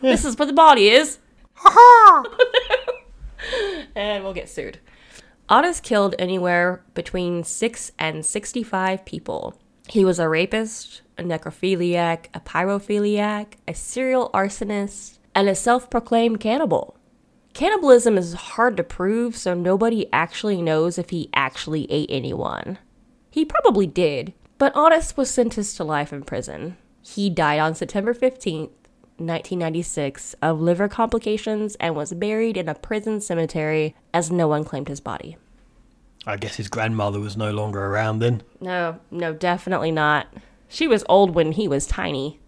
this 0.00 0.24
is 0.24 0.36
where 0.36 0.46
the 0.46 0.52
body 0.52 0.88
is. 0.88 1.18
Ha 1.54 1.70
ha. 1.72 2.24
and 3.94 4.24
we'll 4.24 4.32
get 4.32 4.48
sued. 4.48 4.78
Ottis 5.48 5.82
killed 5.82 6.14
anywhere 6.18 6.82
between 6.94 7.44
6 7.44 7.92
and 7.98 8.24
65 8.24 9.04
people. 9.04 9.54
He 9.88 10.04
was 10.04 10.18
a 10.18 10.28
rapist, 10.28 11.02
a 11.18 11.22
necrophiliac, 11.22 12.26
a 12.32 12.40
pyrophiliac, 12.40 13.54
a 13.66 13.74
serial 13.74 14.30
arsonist, 14.32 15.18
and 15.34 15.48
a 15.48 15.54
self 15.54 15.90
proclaimed 15.90 16.40
cannibal. 16.40 16.96
Cannibalism 17.52 18.16
is 18.16 18.34
hard 18.34 18.76
to 18.76 18.84
prove, 18.84 19.36
so 19.36 19.54
nobody 19.54 20.06
actually 20.12 20.62
knows 20.62 20.98
if 20.98 21.10
he 21.10 21.28
actually 21.34 21.90
ate 21.90 22.10
anyone. 22.10 22.78
He 23.30 23.44
probably 23.44 23.86
did, 23.86 24.34
but 24.58 24.74
Ottis 24.74 25.16
was 25.16 25.30
sentenced 25.30 25.76
to 25.76 25.84
life 25.84 26.12
in 26.12 26.22
prison. 26.22 26.76
He 27.02 27.30
died 27.30 27.58
on 27.58 27.74
September 27.74 28.14
15th, 28.14 28.70
1996, 29.16 30.34
of 30.42 30.60
liver 30.60 30.88
complications 30.88 31.76
and 31.76 31.96
was 31.96 32.12
buried 32.12 32.56
in 32.56 32.68
a 32.68 32.74
prison 32.74 33.20
cemetery 33.20 33.94
as 34.14 34.30
no 34.30 34.48
one 34.48 34.64
claimed 34.64 34.88
his 34.88 35.00
body. 35.00 35.36
I 36.26 36.36
guess 36.36 36.56
his 36.56 36.68
grandmother 36.68 37.20
was 37.20 37.36
no 37.36 37.50
longer 37.50 37.84
around 37.84 38.18
then. 38.18 38.42
No, 38.60 39.00
no, 39.10 39.32
definitely 39.32 39.90
not. 39.90 40.28
She 40.68 40.86
was 40.86 41.04
old 41.08 41.34
when 41.34 41.52
he 41.52 41.66
was 41.66 41.86
tiny. 41.86 42.38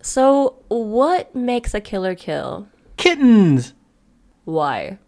So, 0.00 0.62
what 0.68 1.34
makes 1.34 1.74
a 1.74 1.80
killer 1.80 2.14
kill? 2.14 2.68
Kittens! 2.96 3.74
Why? 4.44 4.98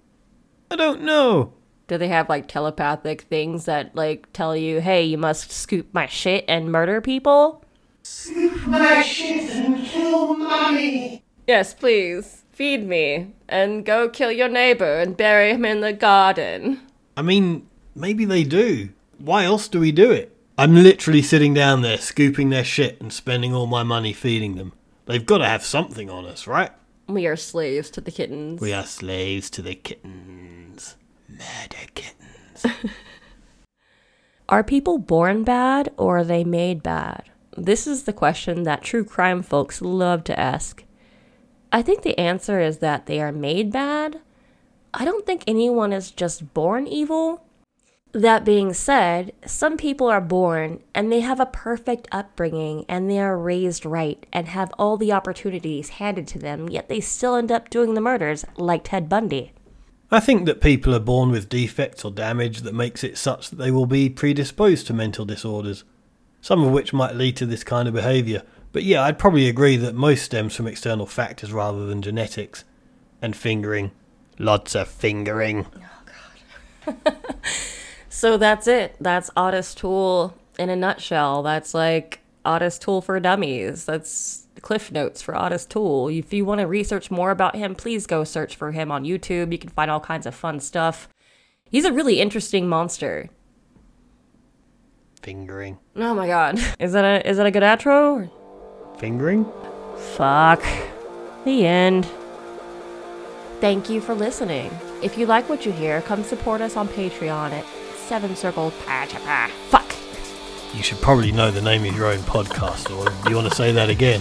I 0.70 0.76
don't 0.76 1.02
know. 1.02 1.54
Do 1.88 1.98
they 1.98 2.08
have 2.08 2.28
like 2.28 2.46
telepathic 2.46 3.22
things 3.22 3.64
that 3.64 3.96
like 3.96 4.32
tell 4.32 4.56
you, 4.56 4.80
hey, 4.80 5.02
you 5.02 5.18
must 5.18 5.50
scoop 5.50 5.88
my 5.92 6.06
shit 6.06 6.44
and 6.46 6.70
murder 6.70 7.00
people? 7.00 7.64
Scoop 8.02 8.66
my 8.66 9.02
shit 9.02 9.50
and 9.50 9.84
kill 9.84 10.36
mommy. 10.36 11.24
Yes, 11.46 11.74
please. 11.74 12.44
Feed 12.52 12.86
me. 12.86 13.32
And 13.48 13.84
go 13.84 14.08
kill 14.08 14.30
your 14.30 14.48
neighbor 14.48 15.00
and 15.00 15.16
bury 15.16 15.50
him 15.50 15.64
in 15.64 15.80
the 15.80 15.92
garden. 15.92 16.80
I 17.16 17.22
mean, 17.22 17.66
maybe 17.94 18.24
they 18.24 18.44
do. 18.44 18.90
Why 19.18 19.44
else 19.44 19.66
do 19.66 19.80
we 19.80 19.90
do 19.90 20.12
it? 20.12 20.36
I'm 20.56 20.74
literally 20.74 21.22
sitting 21.22 21.54
down 21.54 21.82
there 21.82 21.98
scooping 21.98 22.50
their 22.50 22.64
shit 22.64 23.00
and 23.00 23.12
spending 23.12 23.54
all 23.54 23.66
my 23.66 23.82
money 23.82 24.12
feeding 24.12 24.56
them. 24.56 24.74
They've 25.06 25.24
got 25.24 25.38
to 25.38 25.46
have 25.46 25.64
something 25.64 26.10
on 26.10 26.26
us, 26.26 26.46
right? 26.46 26.70
We 27.08 27.26
are 27.26 27.36
slaves 27.36 27.90
to 27.90 28.00
the 28.00 28.12
kittens. 28.12 28.60
We 28.60 28.72
are 28.72 28.86
slaves 28.86 29.50
to 29.50 29.62
the 29.62 29.74
kittens. 29.74 30.96
Murder 31.28 31.86
kittens. 31.94 32.66
Are 34.50 34.64
people 34.64 34.98
born 34.98 35.44
bad 35.44 35.92
or 35.96 36.18
are 36.18 36.24
they 36.24 36.42
made 36.42 36.82
bad? 36.82 37.22
This 37.56 37.86
is 37.86 38.02
the 38.02 38.12
question 38.12 38.64
that 38.64 38.82
true 38.82 39.04
crime 39.04 39.42
folks 39.42 39.80
love 39.80 40.24
to 40.24 40.38
ask. 40.38 40.82
I 41.70 41.82
think 41.82 42.02
the 42.02 42.18
answer 42.18 42.60
is 42.60 42.78
that 42.78 43.06
they 43.06 43.20
are 43.20 43.30
made 43.30 43.70
bad. 43.70 44.20
I 44.92 45.04
don't 45.04 45.24
think 45.24 45.44
anyone 45.46 45.92
is 45.92 46.10
just 46.10 46.52
born 46.52 46.88
evil. 46.88 47.44
That 48.12 48.44
being 48.44 48.72
said, 48.74 49.32
some 49.46 49.76
people 49.76 50.08
are 50.08 50.20
born 50.20 50.82
and 50.94 51.12
they 51.12 51.20
have 51.20 51.38
a 51.38 51.46
perfect 51.46 52.08
upbringing 52.10 52.84
and 52.88 53.08
they 53.08 53.20
are 53.20 53.38
raised 53.38 53.86
right 53.86 54.26
and 54.32 54.48
have 54.48 54.72
all 54.78 54.96
the 54.96 55.12
opportunities 55.12 55.90
handed 55.90 56.26
to 56.28 56.38
them, 56.40 56.68
yet 56.68 56.88
they 56.88 57.00
still 57.00 57.36
end 57.36 57.52
up 57.52 57.70
doing 57.70 57.94
the 57.94 58.00
murders, 58.00 58.44
like 58.56 58.82
Ted 58.84 59.08
Bundy. 59.08 59.52
I 60.10 60.18
think 60.18 60.44
that 60.46 60.60
people 60.60 60.92
are 60.92 61.00
born 61.00 61.30
with 61.30 61.48
defects 61.48 62.04
or 62.04 62.10
damage 62.10 62.62
that 62.62 62.74
makes 62.74 63.04
it 63.04 63.16
such 63.16 63.48
that 63.50 63.56
they 63.56 63.70
will 63.70 63.86
be 63.86 64.10
predisposed 64.10 64.88
to 64.88 64.92
mental 64.92 65.24
disorders, 65.24 65.84
some 66.40 66.64
of 66.64 66.72
which 66.72 66.92
might 66.92 67.14
lead 67.14 67.36
to 67.36 67.46
this 67.46 67.62
kind 67.62 67.86
of 67.86 67.94
behaviour. 67.94 68.42
But 68.72 68.82
yeah, 68.82 69.04
I'd 69.04 69.20
probably 69.20 69.48
agree 69.48 69.76
that 69.76 69.94
most 69.94 70.24
stems 70.24 70.56
from 70.56 70.66
external 70.66 71.06
factors 71.06 71.52
rather 71.52 71.86
than 71.86 72.02
genetics. 72.02 72.64
And 73.22 73.36
fingering. 73.36 73.92
Lots 74.38 74.74
of 74.74 74.88
fingering. 74.88 75.66
Oh, 76.86 76.96
So 78.10 78.36
that's 78.36 78.66
it. 78.66 78.96
That's 79.00 79.30
Ottis 79.30 79.74
Toole 79.74 80.36
in 80.58 80.68
a 80.68 80.76
nutshell. 80.76 81.42
That's 81.42 81.72
like 81.72 82.20
Ottis 82.44 82.78
Toole 82.78 83.00
for 83.00 83.18
dummies. 83.20 83.84
That's 83.84 84.46
cliff 84.60 84.90
notes 84.90 85.22
for 85.22 85.32
Ottis 85.32 85.66
Toole. 85.66 86.08
If 86.08 86.32
you 86.32 86.44
want 86.44 86.60
to 86.60 86.66
research 86.66 87.10
more 87.10 87.30
about 87.30 87.54
him, 87.54 87.74
please 87.74 88.06
go 88.06 88.24
search 88.24 88.56
for 88.56 88.72
him 88.72 88.90
on 88.90 89.04
YouTube. 89.04 89.52
You 89.52 89.58
can 89.58 89.70
find 89.70 89.90
all 89.90 90.00
kinds 90.00 90.26
of 90.26 90.34
fun 90.34 90.58
stuff. 90.58 91.08
He's 91.70 91.84
a 91.84 91.92
really 91.92 92.20
interesting 92.20 92.68
monster. 92.68 93.30
Fingering. 95.22 95.78
Oh 95.94 96.12
my 96.12 96.26
god. 96.26 96.58
Is 96.80 96.92
that 96.92 97.04
a 97.04 97.28
is 97.28 97.36
that 97.36 97.46
a 97.46 97.50
good 97.52 97.62
outro? 97.62 98.28
Fingering? 98.98 99.46
Fuck. 100.16 100.64
The 101.44 101.64
end. 101.64 102.08
Thank 103.60 103.88
you 103.88 104.00
for 104.00 104.14
listening. 104.14 104.76
If 105.00 105.16
you 105.16 105.26
like 105.26 105.48
what 105.48 105.64
you 105.64 105.70
hear, 105.70 106.02
come 106.02 106.24
support 106.24 106.60
us 106.60 106.76
on 106.76 106.88
Patreon 106.88 107.52
at 107.52 107.64
Seven 108.10 108.34
Circle 108.34 108.70
Fuck. 108.70 109.94
You 110.74 110.82
should 110.82 111.00
probably 111.00 111.30
know 111.30 111.52
the 111.52 111.62
name 111.62 111.84
of 111.84 111.96
your 111.96 112.06
own 112.06 112.18
podcast, 112.18 112.90
or 112.90 113.08
do 113.22 113.30
you 113.30 113.36
want 113.36 113.48
to 113.48 113.54
say 113.54 113.70
that 113.70 113.88
again? 113.88 114.18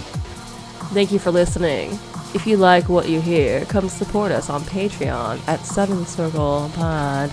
Thank 0.94 1.10
you 1.10 1.18
for 1.18 1.32
listening. 1.32 1.98
If 2.32 2.46
you 2.46 2.56
like 2.56 2.88
what 2.88 3.08
you 3.08 3.20
hear, 3.20 3.64
come 3.64 3.88
support 3.88 4.30
us 4.30 4.48
on 4.48 4.60
Patreon 4.60 5.40
at 5.48 5.66
Seven 5.66 6.06
Circle 6.06 6.70
Pod. 6.74 7.30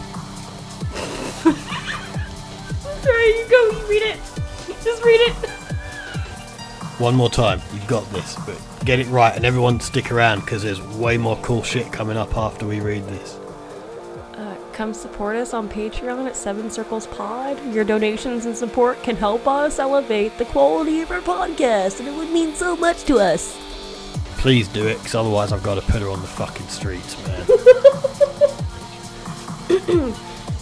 Sorry, 3.04 3.28
you 3.38 3.48
go, 3.52 3.70
you 3.70 3.88
read 3.88 4.02
it. 4.02 4.20
Just 4.84 5.06
read 5.06 5.22
it. 5.22 5.34
One 6.98 7.14
more 7.14 7.30
time, 7.30 7.62
you've 7.72 7.86
got 7.86 8.10
this, 8.10 8.36
but 8.48 8.60
get 8.84 9.00
it 9.00 9.06
right, 9.10 9.36
and 9.36 9.46
everyone 9.46 9.80
stick 9.80 10.12
around 10.12 10.40
because 10.40 10.64
there's 10.64 10.82
way 10.82 11.18
more 11.18 11.38
cool 11.44 11.62
shit 11.62 11.94
coming 11.94 12.18
up 12.18 12.36
after 12.36 12.66
we 12.66 12.80
read 12.80 13.06
this. 13.06 13.38
Come 14.78 14.94
support 14.94 15.36
us 15.36 15.56
on 15.56 15.68
Patreon 15.68 16.28
at 16.28 16.36
Seven 16.36 16.70
Circles 16.70 17.08
Pod. 17.08 17.58
Your 17.74 17.84
donations 17.84 18.46
and 18.46 18.56
support 18.56 19.02
can 19.02 19.16
help 19.16 19.48
us 19.48 19.80
elevate 19.80 20.38
the 20.38 20.46
quality 20.46 21.02
of 21.02 21.10
our 21.10 21.20
podcast, 21.20 21.98
and 21.98 22.08
it 22.08 22.16
would 22.16 22.30
mean 22.30 22.54
so 22.54 22.76
much 22.76 23.04
to 23.06 23.18
us. 23.18 23.58
Please 24.38 24.68
do 24.68 24.86
it, 24.86 25.00
because 25.00 25.16
otherwise 25.16 25.52
I've 25.52 25.64
got 25.64 25.82
to 25.82 25.82
put 25.82 26.04
her 26.04 26.10
on 26.10 26.22
the 26.22 26.28
fucking 26.28 26.68
streets, 26.68 27.18
man. 27.26 27.44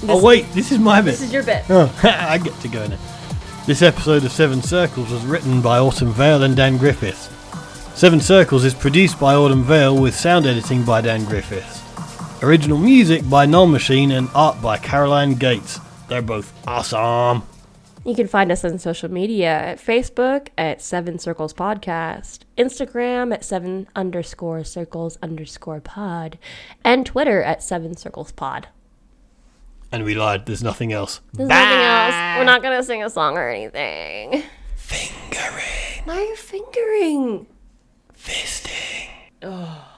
oh 0.09 0.21
wait, 0.23 0.49
this 0.53 0.71
is 0.71 0.79
my 0.79 1.01
bit. 1.01 1.11
This 1.11 1.23
is 1.23 1.33
your 1.33 1.43
bit. 1.43 1.65
Oh, 1.69 1.93
I 2.03 2.37
get 2.37 2.57
to 2.61 2.69
go 2.69 2.87
now. 2.87 2.97
This 3.65 3.81
episode 3.81 4.23
of 4.23 4.31
Seven 4.31 4.61
Circles 4.61 5.11
was 5.11 5.25
written 5.25 5.61
by 5.61 5.77
Autumn 5.77 6.13
Vail 6.13 6.43
and 6.43 6.55
Dan 6.55 6.77
Griffiths. 6.77 7.29
Seven 7.99 8.21
Circles 8.21 8.63
is 8.63 8.73
produced 8.73 9.19
by 9.19 9.35
Autumn 9.35 9.65
Vail 9.65 10.01
with 10.01 10.15
sound 10.15 10.45
editing 10.45 10.85
by 10.85 11.01
Dan 11.01 11.25
Griffiths. 11.25 11.84
Original 12.43 12.77
music 12.77 13.27
by 13.29 13.45
Null 13.45 13.65
Machine 13.67 14.11
and 14.11 14.29
art 14.35 14.61
by 14.61 14.77
Caroline 14.77 15.35
Gates. 15.35 15.79
They're 16.09 16.21
both 16.21 16.53
awesome. 16.67 17.43
You 18.05 18.13
can 18.13 18.27
find 18.27 18.51
us 18.51 18.63
on 18.63 18.77
social 18.77 19.09
media 19.09 19.47
at 19.49 19.79
Facebook 19.79 20.49
at 20.57 20.79
Seven 20.81 21.17
Circles 21.17 21.53
Podcast, 21.55 22.39
Instagram 22.55 23.33
at 23.33 23.43
Seven 23.43 23.87
underscore 23.95 24.63
Circles 24.63 25.17
underscore 25.23 25.81
Pod, 25.81 26.37
and 26.83 27.03
Twitter 27.05 27.41
at 27.41 27.63
Seven 27.63 27.97
Circles 27.97 28.31
Pod. 28.31 28.67
And 29.91 30.03
we 30.03 30.13
lied, 30.13 30.45
there's 30.45 30.61
nothing 30.63 30.91
else. 30.93 31.21
There's 31.33 31.49
nothing 31.49 31.79
else. 31.79 32.37
We're 32.37 32.43
not 32.43 32.61
gonna 32.61 32.83
sing 32.83 33.03
a 33.03 33.09
song 33.09 33.37
or 33.37 33.49
anything. 33.49 34.43
Fingering, 34.75 36.03
Why 36.03 36.17
are 36.17 36.21
you 36.25 36.35
fingering? 36.35 37.47
fisting. 38.15 39.07
Oh. 39.41 39.91